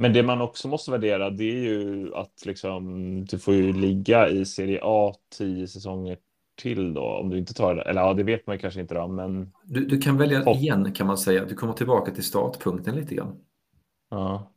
[0.00, 4.28] Men det man också måste värdera det är ju att liksom, du får ju ligga
[4.28, 6.18] i Serie A tio säsonger
[6.62, 7.82] till då om du inte tar det.
[7.82, 10.56] Eller ja, det vet man ju kanske inte då, men Du, du kan välja Hopp.
[10.56, 11.44] igen kan man säga.
[11.44, 13.36] Du kommer tillbaka till startpunkten lite grann.
[14.10, 14.52] ja.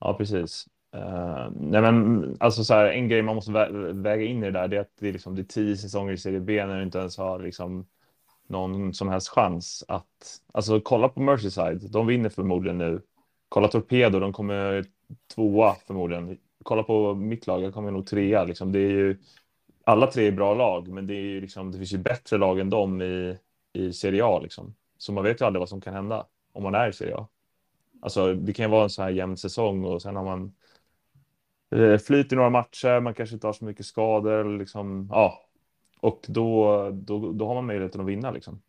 [0.00, 0.66] Ja, precis.
[0.94, 4.50] Eh, nej, men alltså så här, en grej man måste vä- väga in i det
[4.50, 6.76] där, det är att det är liksom det är tio säsonger i Serie B när
[6.76, 7.86] du inte ens har liksom
[8.48, 13.02] någon som helst chans att, alltså kolla på Merseyside, de vinner förmodligen nu.
[13.52, 14.84] Kolla Torpedo, de kommer
[15.34, 16.38] tvåa förmodligen.
[16.62, 18.44] Kolla på mitt lag, jag kommer nog trea.
[18.44, 18.72] Liksom.
[18.72, 19.18] Det är ju,
[19.84, 22.60] alla tre är bra lag, men det, är ju liksom, det finns ju bättre lag
[22.60, 23.38] än dem i,
[23.72, 24.40] i Serie A.
[24.42, 24.74] Liksom.
[24.98, 27.28] Så man vet ju aldrig vad som kan hända om man är i Serie A.
[28.02, 30.52] Alltså, det kan ju vara en så här jämn säsong och sen har man
[31.74, 34.58] eh, flyt i några matcher, man kanske inte har så mycket skador.
[34.58, 35.44] Liksom, ja.
[36.00, 38.30] Och då, då, då har man möjligheten att vinna.
[38.30, 38.62] Liksom.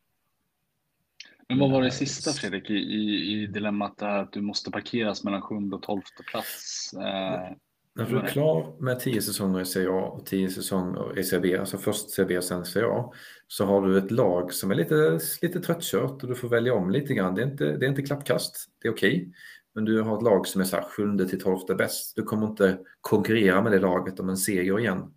[1.50, 4.72] Men vad var det sista s- Fredrik i, i, i dilemmat där att du måste
[4.72, 6.90] parkeras mellan sjunde och tolfte plats?
[6.94, 7.56] Eh,
[7.96, 11.42] När du är klar med 10 säsonger i Serie A och 10 säsonger i Serie
[11.42, 13.12] B, alltså först Serie B och sen Serie A,
[13.48, 16.90] så har du ett lag som är lite, lite tröttkört och du får välja om
[16.92, 17.36] lite grann.
[17.36, 19.34] Det är inte, det är inte klappkast, det är okej.
[19.76, 22.16] Men du har ett lag som är så här sjunde till tolfte bäst.
[22.16, 25.14] Du kommer inte konkurrera med det laget om en seger igen.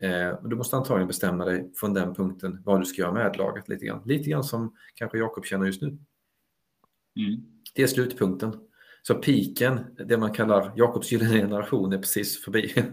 [0.00, 3.68] Eh, du måste antagligen bestämma dig från den punkten vad du ska göra med laget
[3.68, 4.02] lite grann.
[4.04, 5.88] Lite grann som kanske Jakob känner just nu.
[7.16, 7.44] mm.
[7.74, 8.52] Det är slutpunkten.
[9.02, 12.74] Så piken, det man kallar Jakobs gyllene generation, är precis förbi.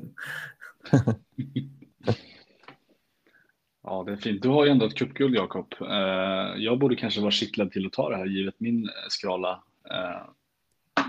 [3.84, 4.41] Ja, det är fint.
[4.41, 5.74] Du har ju ändå ett cupguld, Jakob.
[5.82, 9.64] Eh, jag borde kanske vara kittlad till att ta det här, givet min eh, skrala,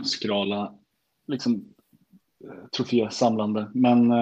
[0.04, 0.74] skrala
[1.26, 1.74] liksom,
[2.76, 3.70] trofésamlande.
[3.74, 4.12] Men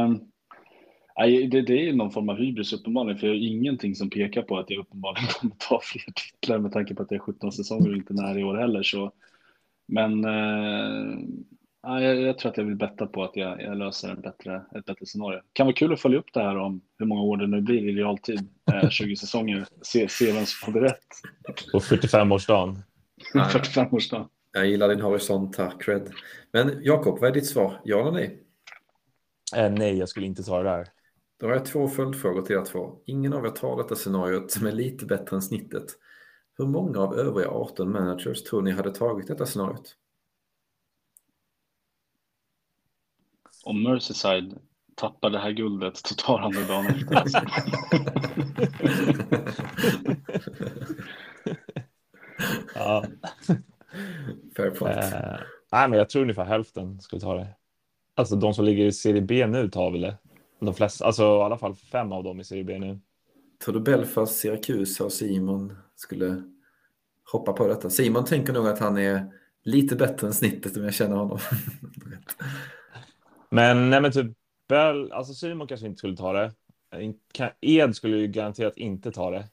[1.18, 4.10] nej, det, det är ju någon form av hybris uppenbarligen, för jag har ingenting som
[4.10, 7.18] pekar på att jag uppenbarligen kommer ta fler titlar med tanke på att det är
[7.18, 8.82] 17 säsonger och inte nära i år heller.
[8.82, 9.12] Så.
[9.88, 11.18] Men eh,
[11.82, 14.62] ja, jag, jag tror att jag vill betta på att jag, jag löser en bättre,
[14.74, 15.40] ett bättre scenario.
[15.52, 17.88] Kan vara kul att följa upp det här om hur många år det nu blir
[17.88, 18.48] i realtid.
[18.72, 19.66] Eh, 20 säsonger.
[19.82, 21.06] Se, se vem som hade rätt.
[21.72, 22.78] På 45-årsdagen.
[23.34, 23.44] Nej.
[23.48, 24.28] 45-årsdagen.
[24.52, 26.10] Jag gillar din horisont här, cred.
[26.52, 27.80] Men Jakob, vad är ditt svar?
[27.84, 28.42] Ja eller nej?
[29.56, 30.86] Eh, nej, jag skulle inte ta det där.
[31.40, 32.98] Då har jag två följdfrågor till er två.
[33.06, 35.84] Ingen av er tar detta scenariot som är lite bättre än snittet.
[36.58, 39.96] Hur många av övriga 18 managers tror ni hade tagit detta scenariot?
[43.66, 44.58] om Merseyside
[44.94, 47.14] tappar det här guldet så tar han det dagen efter.
[47.14, 47.38] Alltså.
[52.74, 53.04] ja.
[54.56, 54.96] Fair point.
[54.96, 55.36] Eh,
[55.72, 57.48] nej, men jag tror ungefär hälften skulle ta det.
[58.14, 60.16] Alltså de som ligger i serie B nu tar väl det.
[60.58, 63.00] De flesta, alltså i alla fall fem av dem i serie B nu.
[63.64, 66.42] Tror du Belfast, Syracuse och Simon skulle
[67.32, 67.90] hoppa på detta?
[67.90, 69.32] Simon tänker nog att han är
[69.62, 71.38] lite bättre än snittet om jag känner honom.
[73.50, 74.36] men nej, men typ
[74.68, 76.52] Bell, alltså Simon kanske inte skulle ta det.
[77.60, 79.48] Ed skulle ju garanterat inte ta det.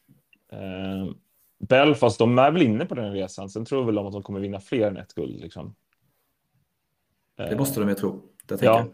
[0.51, 1.13] Eh,
[1.59, 3.49] Belfast, de är väl inne på den resan.
[3.49, 5.41] Sen tror väl de att de kommer vinna fler än ett guld.
[5.41, 5.75] Liksom.
[7.37, 8.21] Det måste de ju tro.
[8.45, 8.79] Det ja.
[8.79, 8.85] Eh,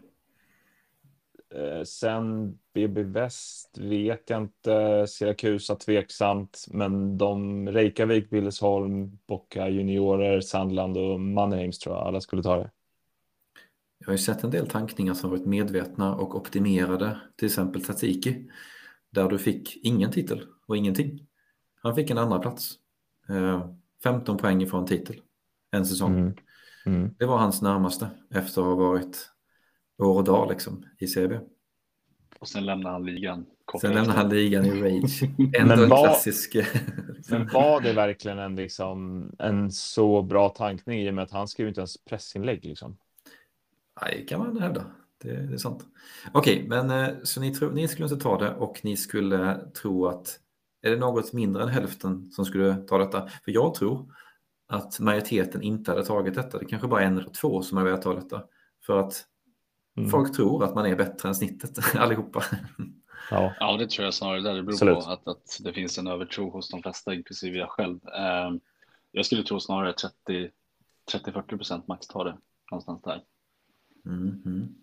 [1.84, 5.06] sen BB Väst vet jag inte.
[5.08, 6.66] Siracusa tveksamt.
[6.70, 12.70] Men de Reykjavik, Billesholm, Bocca juniorer, Sandland och Mannerheims tror jag alla skulle ta det.
[13.98, 17.20] Jag har ju sett en del tankningar som varit medvetna och optimerade.
[17.36, 18.50] Till exempel Tsatsiki.
[19.10, 21.26] Där du fick ingen titel och ingenting.
[21.82, 22.74] Han fick en andra plats.
[24.02, 25.20] 15 eh, poäng ifrån titel.
[25.70, 26.18] En säsong.
[26.18, 26.34] Mm.
[26.86, 27.14] Mm.
[27.18, 29.30] Det var hans närmaste efter att ha varit
[30.00, 31.38] år och dag liksom, i CB.
[32.38, 33.46] Och sen lämnade han ligan.
[33.80, 35.22] Sen lämnade han ligan i Rage.
[35.38, 36.56] Ändå men en klassisk...
[37.30, 41.48] men var det verkligen en, liksom, en så bra tankning i och med att han
[41.48, 42.64] skrev inte ens pressinlägg?
[42.64, 42.96] Liksom?
[44.02, 44.84] Nej, kan man hävda.
[45.22, 45.86] Det, det är sant.
[46.32, 50.06] Okej, men eh, så ni, tro, ni skulle inte ta det och ni skulle tro
[50.06, 50.40] att
[50.82, 53.28] är det något mindre än hälften som skulle ta detta?
[53.44, 54.14] För jag tror
[54.68, 56.58] att majoriteten inte hade tagit detta.
[56.58, 58.42] Det kanske bara är en eller två som har velat ta detta.
[58.86, 59.24] För att
[59.96, 60.10] mm.
[60.10, 62.44] folk tror att man är bättre än snittet allihopa.
[63.30, 63.54] Ja.
[63.60, 65.04] ja, det tror jag snarare där det beror Absolut.
[65.04, 68.00] på att, att det finns en övertro hos de flesta, inklusive jag själv.
[68.08, 68.50] Eh,
[69.12, 69.94] jag skulle tro snarare
[71.12, 72.38] 30-40 procent max tar det
[72.70, 73.22] någonstans där.
[74.06, 74.74] Mm.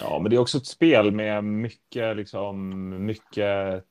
[0.00, 3.84] Ja, men det är också ett spel med mycket, liksom, mycket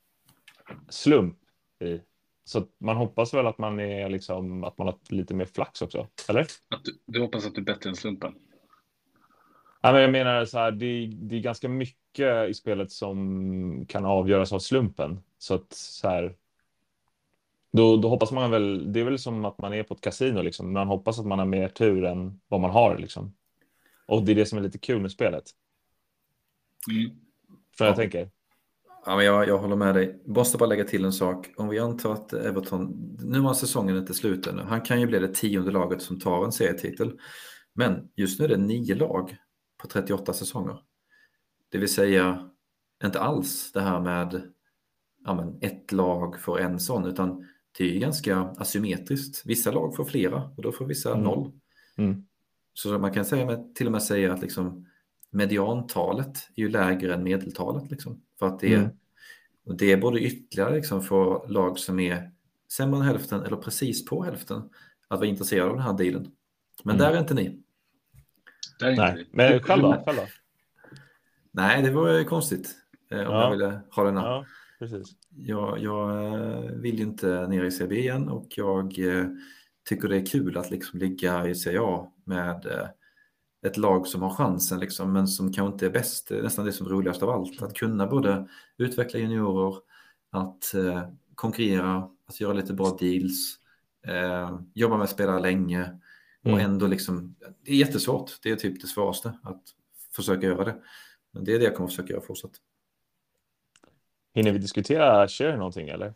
[0.90, 1.38] slump
[1.80, 2.02] i.
[2.44, 6.08] Så man hoppas väl att man är liksom att man har lite mer flax också,
[6.30, 6.42] eller?
[6.42, 8.36] Att du, du hoppas att du är bättre än slumpen?
[9.88, 14.06] Ja, men jag menar så här, det, det är ganska mycket i spelet som kan
[14.06, 15.20] avgöras av slumpen.
[15.38, 16.36] Så att så här,
[17.72, 20.42] då, då hoppas man väl, det är väl som att man är på ett kasino
[20.42, 20.74] liksom.
[20.74, 23.36] Man hoppas att man har mer tur än vad man har liksom.
[24.08, 25.44] Och det är det som är lite kul med spelet.
[26.92, 27.12] Mm.
[27.78, 27.90] För ja.
[27.90, 28.30] jag tänker.
[29.06, 30.22] Ja, men jag, jag håller med dig.
[30.26, 31.50] Måste bara lägga till en sak.
[31.58, 34.62] Om vi antar att Everton, nu har säsongen inte slut ännu.
[34.62, 37.20] Han kan ju bli det tionde laget som tar en serietitel.
[37.74, 39.38] Men just nu är det nio lag
[39.78, 40.80] på 38 säsonger.
[41.70, 42.50] Det vill säga
[43.04, 44.54] inte alls det här med
[45.26, 47.48] ja, men ett lag får en sån, utan
[47.78, 49.46] det är ganska asymmetriskt.
[49.46, 51.24] Vissa lag får flera och då får vissa mm.
[51.24, 51.52] noll.
[51.98, 52.26] Mm.
[52.74, 54.88] Så man kan säga, till och med säga att liksom,
[55.32, 57.92] mediantalet är ju lägre än medeltalet.
[57.92, 58.22] Liksom.
[58.40, 59.78] För att det är, mm.
[59.78, 62.32] det är både ytterligare liksom för lag som är
[62.72, 64.70] sämre än hälften eller precis på hälften
[65.08, 66.32] att vara intresserade av den här dealen.
[66.84, 67.08] Men mm.
[67.08, 67.64] där är inte ni.
[68.84, 70.22] Är inte Nej, men själva, själva?
[71.52, 72.76] Nej, det var konstigt
[73.12, 73.44] eh, om ja.
[73.44, 74.26] jag ville ha den här.
[74.26, 74.46] Ja,
[74.80, 75.08] precis.
[75.30, 79.26] Jag, jag eh, vill ju inte ner i CB igen och jag eh,
[79.90, 82.68] tycker det är kul att liksom ligga i CA med
[83.66, 86.28] ett lag som har chansen liksom, men som kanske inte är bäst.
[86.28, 87.62] Det är nästan det som är roligast av allt.
[87.62, 88.48] Att kunna både
[88.78, 89.76] utveckla juniorer,
[90.32, 93.56] att eh, konkurrera, att göra lite bra deals,
[94.08, 96.00] eh, jobba med spelare länge
[96.44, 96.66] och mm.
[96.66, 97.36] ändå liksom,
[97.66, 98.32] det är jättesvårt.
[98.44, 99.62] Det är typ det svåraste att
[100.16, 100.76] försöka göra det.
[101.34, 102.52] Men det är det jag kommer försöka göra fortsatt.
[104.34, 106.14] Hinner vi diskutera Cher någonting eller?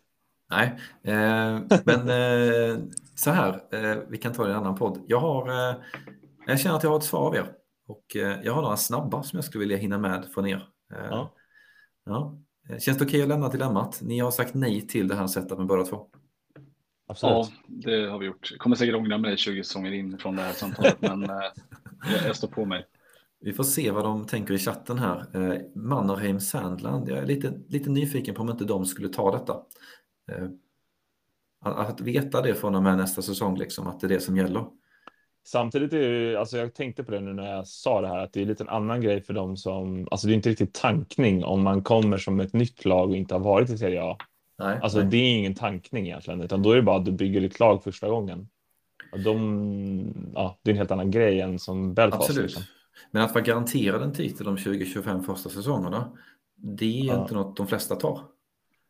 [0.50, 2.78] Nej, eh, men eh,
[3.14, 5.04] så här, eh, vi kan ta det i en annan podd.
[5.06, 5.76] Jag har eh,
[6.46, 7.52] jag känner att jag har ett svar av er.
[7.86, 10.68] Och eh, jag har några snabba som jag skulle vilja hinna med från er.
[10.94, 11.34] Eh, ja.
[12.04, 12.38] Ja.
[12.68, 14.00] Känns det okej okay att lämna dilemmat?
[14.02, 16.06] Ni har sagt nej till det här sättet med båda två.
[17.12, 17.52] Absolut.
[17.66, 18.48] Ja, det har vi gjort.
[18.50, 21.42] Jag kommer säkert ångra mig 20 säsonger in från det här samtalet, men eh,
[22.26, 22.86] jag står på mig.
[23.40, 25.26] Vi får se vad de tänker i chatten här.
[25.74, 29.56] Mannerheim Sandland, jag är lite, lite nyfiken på om inte de skulle ta detta.
[31.64, 34.66] Att veta det från och med nästa säsong, liksom, att det är det som gäller.
[35.44, 38.32] Samtidigt är det, alltså jag tänkte på det nu när jag sa det här, att
[38.32, 41.44] det är lite en annan grej för dem som, alltså det är inte riktigt tankning
[41.44, 44.16] om man kommer som ett nytt lag och inte har varit i Serie A.
[44.58, 45.06] Nej, alltså nej.
[45.06, 47.84] det är ingen tankning egentligen, utan då är det bara att du bygger ditt lag
[47.84, 48.48] första gången.
[49.24, 52.22] De, ja, det är en helt annan grej än som Belfast.
[52.22, 52.42] Absolut.
[52.42, 52.62] Liksom.
[53.10, 56.12] Men att vara garanterad en titel de 20-25 första säsongerna,
[56.56, 57.22] det är ja.
[57.22, 58.20] inte något de flesta tar.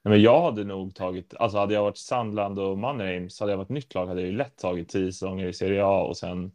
[0.04, 3.52] Nej, men jag hade nog tagit, alltså hade jag varit Sandland och Mannerheim så hade
[3.52, 6.16] jag varit nytt lag hade jag ju lätt tagit tio säsonger i Serie A och
[6.16, 6.52] sen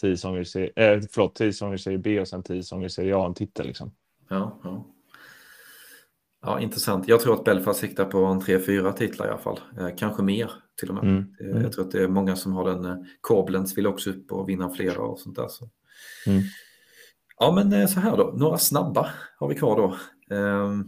[0.00, 0.72] tio säsonger i serie,
[1.10, 3.94] förlåt, säsonger i serie B och sen tio säsonger i serie A en titel liksom.
[4.28, 4.84] Ja, ja.
[6.44, 7.08] Ja, intressant.
[7.08, 9.60] Jag tror att Belfast siktar på en tre, fyra titlar i alla fall.
[9.78, 11.04] Eh, kanske mer till och med.
[11.04, 11.56] Mm.
[11.56, 12.84] Eh, Jag tror att det är många som har den.
[12.84, 15.48] Eh, Koblenz vill också upp och vinna flera och sånt där.
[15.48, 15.68] Så.
[16.26, 16.42] Mm.
[17.38, 18.34] Ja, men eh, så här då.
[18.36, 19.96] Några snabba har vi kvar då.
[20.36, 20.84] Ehm,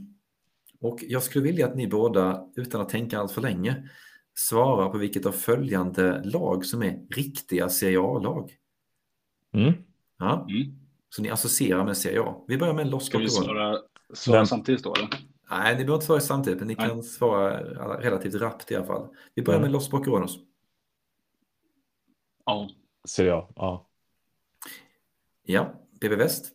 [0.81, 3.89] och jag skulle vilja att ni båda, utan att tänka allt för länge,
[4.35, 8.53] svarar på vilket av följande lag som är riktiga Serie A-lag.
[9.55, 9.73] Mm.
[10.19, 10.79] Ja, Mm.
[11.09, 12.45] så ni associerar med Serie A.
[12.49, 13.79] Vi börjar med Los Ska vi svara,
[14.15, 14.95] svara samtidigt då?
[14.95, 15.09] Eller?
[15.51, 16.88] Nej, ni behöver inte svara samtidigt, men ni Nej.
[16.88, 17.61] kan svara
[18.01, 19.09] relativt rappt i alla fall.
[19.34, 19.66] Vi börjar Mm.
[19.66, 20.32] med Los Boquerones.
[22.44, 22.68] Ja.
[23.09, 23.88] Serie A, ja.
[25.42, 26.53] Ja, BB Väst.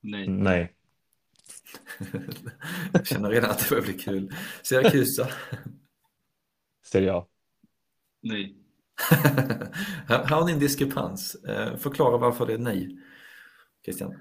[0.00, 0.28] Nej.
[0.28, 0.76] Nej.
[2.92, 4.34] Jag känner redan att det börjar bli kul.
[4.62, 5.28] Siracusa.
[6.84, 7.26] Serie A.
[8.22, 8.56] Nej.
[10.06, 11.34] här här har ni en diskrepans.
[11.34, 12.98] Eh, Förklara varför det är nej.
[13.84, 14.14] Christian.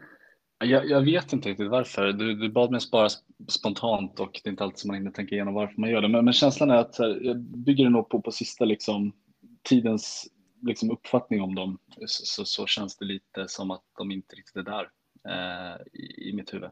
[0.61, 2.13] Jag, jag vet inte riktigt varför.
[2.13, 5.11] Du, du bad mig spara sp- spontant och det är inte alltid som man hinner
[5.11, 6.07] tänka igenom varför man gör det.
[6.07, 9.13] Men, men känslan är att här, jag bygger det nog på, på sista liksom,
[9.61, 10.27] tidens
[10.61, 11.77] liksom, uppfattning om dem.
[12.05, 14.89] Så, så, så känns det lite som att de inte riktigt är där
[15.29, 16.69] eh, i, i mitt huvud.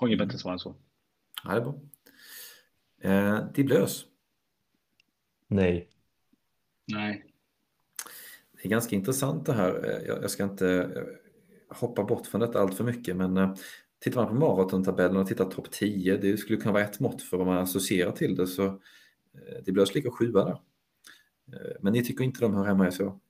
[0.00, 0.74] Har inget bättre svar än så.
[1.44, 1.80] Ja, det är bra.
[3.02, 4.04] Eh, Diblös.
[5.46, 5.88] Nej.
[6.86, 7.24] Nej.
[8.52, 9.84] Det är ganska intressant det här.
[9.90, 11.19] Eh, Jag, jag ska inte eh,
[11.70, 13.54] hoppa bort från detta allt för mycket, men eh,
[14.00, 17.36] tittar man på maratontabellen och tittar topp 10, det skulle kunna vara ett mått för
[17.36, 20.60] vad man associerar till det, så eh, Diblös ligger sjua där.
[21.52, 23.20] Eh, Men ni tycker inte de hör hemma i så?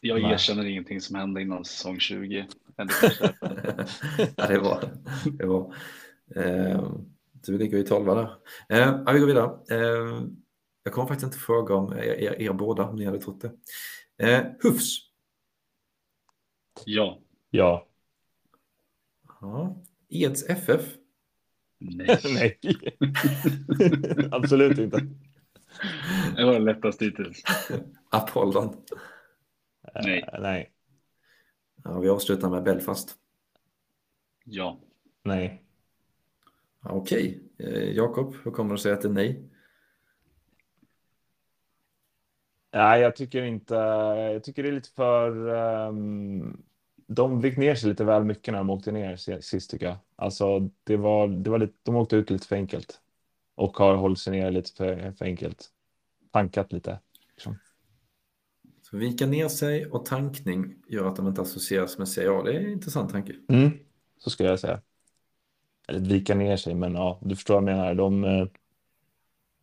[0.00, 0.32] Jag Nej.
[0.32, 2.46] erkänner ingenting som hände innan säsong 20.
[2.76, 4.32] Men det kanske är därför.
[4.36, 4.90] ja, det var
[5.38, 5.46] det.
[5.46, 5.74] Var.
[6.36, 6.92] Eh,
[7.32, 8.30] du ligger i tolva där.
[8.68, 9.50] Eh, ja, vi går vidare.
[9.70, 10.22] Eh,
[10.82, 13.52] jag kommer faktiskt inte fråga om er, er, er båda, om ni hade trott det.
[14.26, 14.98] Eh, Hufs.
[16.84, 17.20] ja.
[17.54, 17.86] Ja.
[19.40, 19.76] Ja.
[20.08, 20.96] Eds FF.
[21.78, 22.20] Nej.
[22.34, 22.58] Nej.
[24.30, 25.00] Absolut inte.
[26.36, 27.42] Det var det lättaste hittills.
[28.10, 28.76] Apollon.
[29.94, 30.24] Nej.
[30.32, 30.72] Eh, nej.
[31.84, 33.14] Ja, vi avslutar med Belfast.
[34.44, 34.80] Ja.
[35.22, 35.64] Nej.
[36.82, 39.50] Ja, Okej, eh, Jakob, hur kommer du säga att det är nej?
[42.72, 43.74] Nej, jag tycker inte.
[43.74, 45.48] Jag tycker det är lite för.
[45.48, 46.62] ehm,
[47.06, 49.96] de vek ner sig lite väl mycket när de åkte ner si- sist tycker jag.
[50.16, 51.74] Alltså, det var, det var lite.
[51.82, 53.00] De åkte ut lite för enkelt
[53.54, 55.70] och har hållit sig ner lite för, för enkelt.
[56.32, 57.00] Tankat lite.
[58.82, 62.42] Så vika ner sig och tankning gör att de inte associeras med Serie A.
[62.42, 63.34] Det är en intressant tanke.
[63.48, 63.70] Mm,
[64.18, 64.80] så ska jag säga.
[65.88, 67.94] Eller vika ner sig, men ja, du förstår vad jag menar.
[67.94, 68.46] De, eh,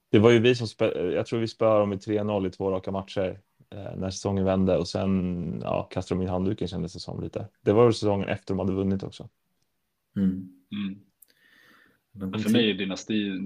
[0.10, 0.68] det var ju vi som
[1.14, 3.42] jag tror vi spöade dem i 3-0 i två raka matcher
[3.72, 7.48] när säsongen vände och sen ja, kastade de in handduken kändes det som lite.
[7.62, 9.30] Det var väl säsongen efter de hade vunnit också.
[10.16, 10.50] Mm.
[10.72, 11.00] Mm.
[12.42, 12.74] För mig är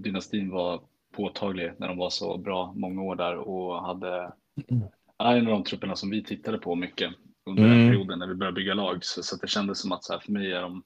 [0.01, 4.33] dynastin, var påtaglig när de var så bra många år där och hade
[5.17, 7.13] en av de trupperna som vi tittade på mycket
[7.45, 7.87] under den Mm.
[7.87, 9.05] perioden när vi började bygga lag.
[9.05, 10.83] Så, så det kändes som att så här, för mig är de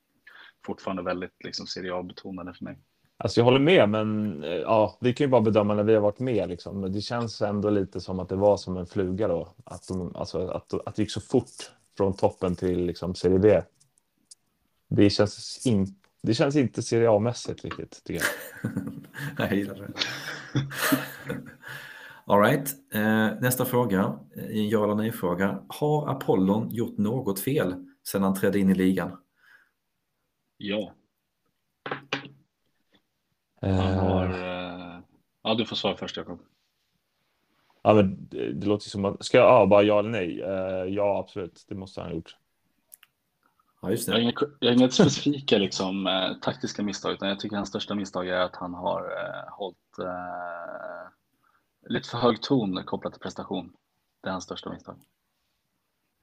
[0.66, 2.78] fortfarande väldigt liksom, Serie A-betonade för mig.
[3.22, 6.02] Alltså jag håller med, men eh, ja, vi kan ju bara bedöma när vi har
[6.02, 6.50] varit med.
[6.50, 6.82] Liksom.
[6.82, 9.54] Men det känns ändå lite som att det var som en fluga då.
[9.64, 13.62] Att, de, alltså, att, att det gick så fort från toppen till liksom, Serie B.
[14.90, 15.88] Det känns, in,
[16.24, 18.72] det känns inte Serie A-mässigt riktigt, tycker jag.
[19.50, 19.92] Jag gillar det.
[22.26, 22.76] All right.
[22.94, 25.64] Eh, nästa fråga, eh, en ja eller nej-fråga.
[25.68, 29.18] Har Apollon gjort något fel sedan han trädde in i ligan?
[30.58, 30.94] Ja,
[33.62, 34.26] han har...
[34.26, 35.00] Eh,
[35.44, 36.40] ja, du får svara först Jakob.
[37.82, 39.26] Ja, men det, det låter som att...
[39.26, 40.42] Ska jag ja, bara ja eller nej?
[40.42, 41.66] Eh, ja, absolut.
[41.70, 42.36] Det måste han ha gjort.
[43.82, 44.24] Ja, just Jag har det.
[44.24, 48.28] inga, jag har inga specifika liksom, eh, taktiska misstag, utan jag tycker hans största misstag
[48.28, 51.10] är att han har eh, hållit eh,
[51.90, 53.74] lite för hög ton kopplat till prestation.
[54.22, 54.96] Det är hans största misstag.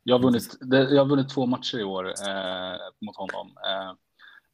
[0.02, 3.56] Jag har vunnit, det, jag har vunnit två matcher i år eh, mot honom.
[3.66, 3.94] Eh,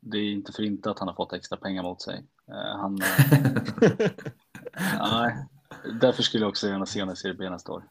[0.01, 2.24] det är inte för inte att han har fått extra pengar mot sig.
[2.53, 4.11] Eh, han, eh,
[5.13, 5.37] nej,
[6.01, 7.83] därför skulle jag också gärna se honom i Serie B nästa år.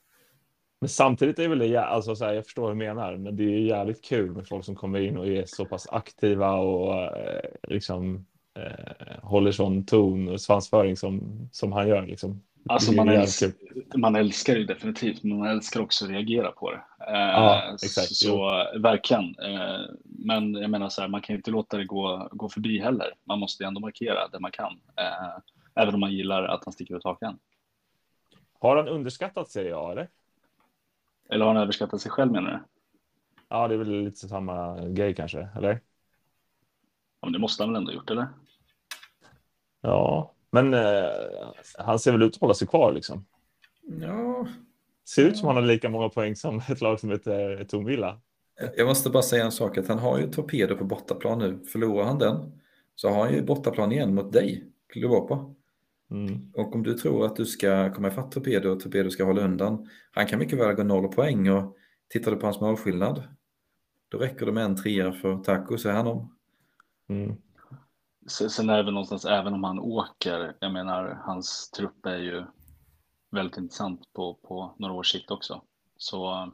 [0.82, 3.44] Men samtidigt är väl det, alltså så här, jag förstår vad du menar, men det
[3.44, 6.96] är ju jävligt kul med folk som kommer in och är så pass aktiva och
[6.96, 12.08] eh, liksom eh, håller sån ton och svansföring som, som han gör.
[12.08, 12.42] Liksom.
[12.70, 13.52] Alltså man, älskar,
[13.98, 16.84] man älskar det definitivt, men man älskar också att reagera på det.
[17.08, 18.50] Eh, Ja, exakt, Så
[18.80, 19.36] verkligen.
[19.40, 22.80] Eh, men jag menar så här, man kan ju inte låta det gå, gå förbi
[22.80, 23.14] heller.
[23.24, 24.80] Man måste ju ändå markera det man kan.
[24.98, 25.38] Eh,
[25.76, 27.40] även om man gillar att han sticker ut hakan.
[28.60, 30.10] Har han underskattat Serie A eller?
[31.30, 32.60] Eller har han överskattat sig själv menar du?
[33.50, 35.72] Ja, det är väl lite samma grej kanske, eller?
[37.22, 38.28] Ja, men det måste han väl ändå ha gjort, eller?
[39.82, 41.04] Ja, men eh,
[41.78, 43.26] han ser väl ut att hålla sig kvar liksom.
[44.02, 44.48] Ja,
[45.06, 48.22] Ser ut som han har lika många poäng som ett lag som heter Tornvilla.
[48.78, 51.60] jag måste bara säga en sak, att han har ju Torpedo på bortaplan nu.
[51.72, 52.62] Förlorar han den
[52.96, 55.56] så har han ju bortaplan igen mot dig, Klubopa.
[56.12, 56.52] Mm.
[56.54, 59.90] Och om du tror att du ska komma ifatt Torpedo och Torpedo ska hålla undan,
[60.12, 61.76] han kan mycket väl gå noll poäng och
[62.10, 63.24] tittar du på hans målskillnad,
[64.10, 66.36] då räcker det med en trea för Taco så är han om.
[67.10, 67.36] Mm.
[68.28, 72.44] Sen är det väl någonstans, även om han åker, jag menar, hans trupp är ju
[73.32, 75.62] väldigt intressant på, på några års sikt också.
[75.98, 76.52] Så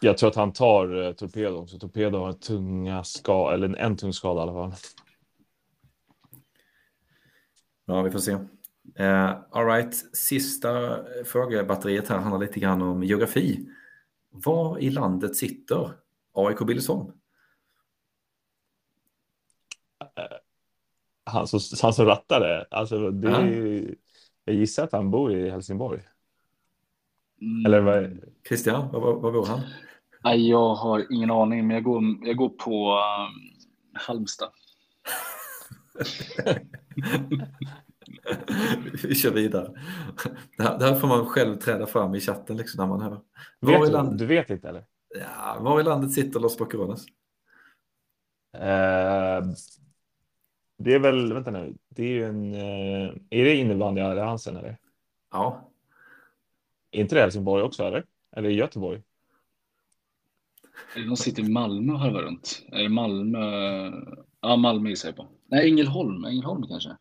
[0.00, 1.78] Jag tror att han tar eh, Torpedo också.
[1.78, 4.74] Torpedo har en tunga skada, eller en, en tung skada i alla fall.
[7.86, 8.32] Ja, vi får se.
[9.00, 13.68] Uh, all right, sista frågebatteriet här handlar lite grann om geografi.
[14.30, 15.92] Var i landet sitter
[16.32, 17.12] AIK Billesholm?
[21.28, 22.66] Han som, han som rattar det.
[22.70, 23.94] Alltså, det är,
[24.44, 26.02] jag gissar att han bor i Helsingborg.
[27.40, 28.20] mm, Eller vad?
[28.48, 29.60] Christian, var, var, var bor han?
[30.24, 33.52] nej, jag har ingen aning, men jag går, jag går på um,
[33.94, 34.50] Halmstad.
[39.04, 39.72] Vi kör vidare.
[40.56, 43.20] Det här, det här får man själv träda fram i chatten liksom när man hör.
[43.60, 44.84] Var i, Vet du, land, du vet inte eller?
[45.20, 47.04] ja, var i landet sitter Los Boquerones?
[48.54, 49.42] Eh,
[50.78, 54.78] det är väl, vänta nu, det är ju en, eh, är det innebandyalliansen eller?
[55.32, 55.70] Ja,
[56.90, 58.04] Är inte det Helsingborg också eller?
[58.36, 59.02] Eller Göteborg?
[61.06, 62.62] Någon sitter i Malmö och harvar runt?
[62.72, 63.38] Är det Malmö?
[64.40, 65.28] Ja, Malmö gissar jag på.
[65.46, 66.24] Nej, Ängelholm.
[66.24, 66.96] Ängelholm kanske.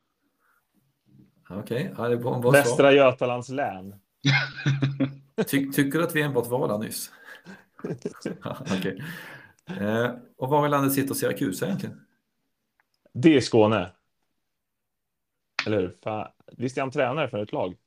[1.50, 1.94] okej.
[1.98, 2.52] Ja, det är bra, bra svar.
[2.52, 3.96] Västra Götalands län.
[5.48, 7.12] Ty, tycker du att vi enbart var där nyss?
[8.44, 9.04] ja, okej.
[9.66, 12.07] eh, och var i landet sitter Syracuse egentligen?
[13.22, 13.92] Det är Skåne.
[15.66, 15.98] Eller hur?
[16.58, 17.78] Visst är han tränare för ett lag?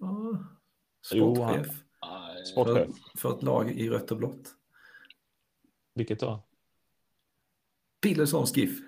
[0.00, 0.38] Ja,
[1.02, 1.82] Sportchef
[2.44, 2.86] Sportchef.
[2.86, 4.48] för, för ett lag i rött och blått.
[5.94, 6.42] Vilket då?
[8.02, 8.78] Billesholms GIF.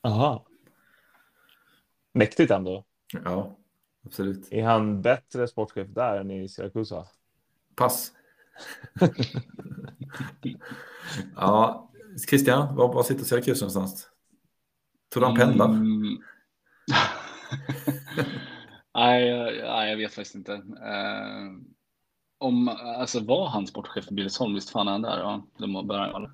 [0.00, 0.46] Aha.
[2.12, 2.84] Mäktigt ändå.
[3.24, 3.58] Ja,
[4.06, 4.52] absolut.
[4.52, 7.06] Är han bättre sportchef där än i Siracusa?
[7.74, 8.12] Pass.
[11.36, 11.89] ja,
[12.28, 14.08] Christian, var, var sitter Syracuse någonstans?
[15.12, 15.68] Tror du han pendlar?
[15.68, 16.02] Mm.
[18.94, 20.52] nej, jag- nej, jag vet faktiskt inte.
[20.54, 21.50] Eh,
[22.38, 24.54] om, alltså var han sportchef för Billesholm?
[24.54, 25.18] Visst fan är han där?
[25.18, 26.30] Ja, det må börja eller?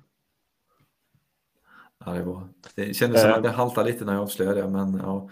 [2.05, 2.47] Ja, det var.
[2.75, 3.35] Det kändes som Eh.
[3.37, 5.29] att det haltade lite när jag avslöjade det, men ja.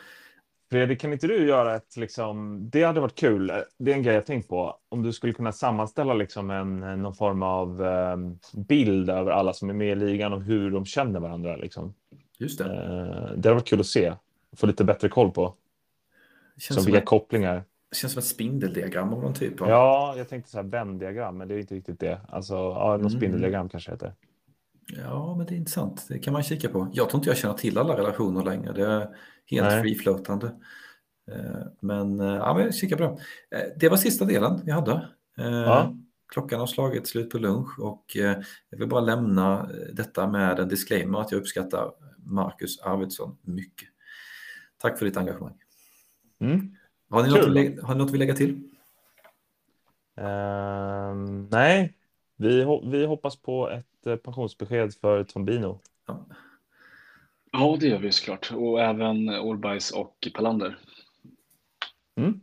[0.71, 3.51] Fredrik, kan inte du göra ett liksom, det hade varit kul.
[3.77, 4.77] Det är en grej jag tänkt på.
[4.89, 8.17] Om du skulle kunna sammanställa liksom en, någon form av eh,
[8.53, 11.55] bild över alla som är med i ligan och hur de känner varandra.
[11.55, 11.93] Liksom.
[12.37, 12.65] Just det.
[12.65, 14.13] Eh, det hade varit kul att se.
[14.55, 15.53] Få lite bättre koll på.
[16.57, 17.63] Känns Som vilka ett, kopplingar.
[17.89, 19.61] det känns som ett spindeldiagram av någon typ.
[19.61, 22.21] av- Ja, jag tänkte så här Venn-diagram, men det är inte riktigt det.
[22.29, 23.09] Alltså, ja, något Mm.
[23.09, 24.13] spindeldiagram kanske heter.
[24.87, 26.05] Ja, men det är intressant.
[26.09, 26.89] Det kan man kika på.
[26.93, 28.73] Jag tror inte jag känner till alla relationer längre.
[28.73, 28.99] Det är
[29.45, 29.81] helt Nej.
[29.81, 30.45] free-floatande.
[31.31, 33.57] Eh, Men eh, ja, men kika på det.
[33.57, 35.07] Eh, Det var sista delen vi hade.
[35.37, 35.95] Ja.
[36.33, 38.05] Klockan har slagit slut på lunch och
[38.69, 43.89] jag vill bara lämna detta med en disclaimer att jag uppskattar Marcus Arvidsson mycket.
[44.77, 45.53] Tack för ditt engagemang.
[46.39, 46.75] Mm.
[47.09, 47.79] Har ni, något, Kul.
[47.83, 48.63] har ni något att lägga till?
[50.17, 51.93] Ehm, nej,
[52.35, 55.79] vi, vi hoppas på ett eh, pensionsbesked för Tombino.
[56.07, 56.25] Ja.
[57.51, 58.51] Ja, det gör vi såklart.
[58.51, 60.77] Och även Orbajs och Palander.
[62.15, 62.39] Mm.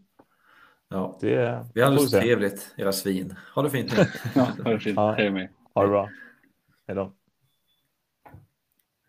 [0.88, 1.18] Ja.
[1.20, 2.20] Det Vi hade får så se.
[2.20, 3.34] trevligt, era svin.
[3.55, 4.05] Ha det fint nu.
[4.34, 4.97] Ja, det var fint.
[4.97, 5.12] Ja.
[5.12, 5.49] Hej med.
[5.74, 6.11] Ha det bra.
[6.86, 7.12] Hej då.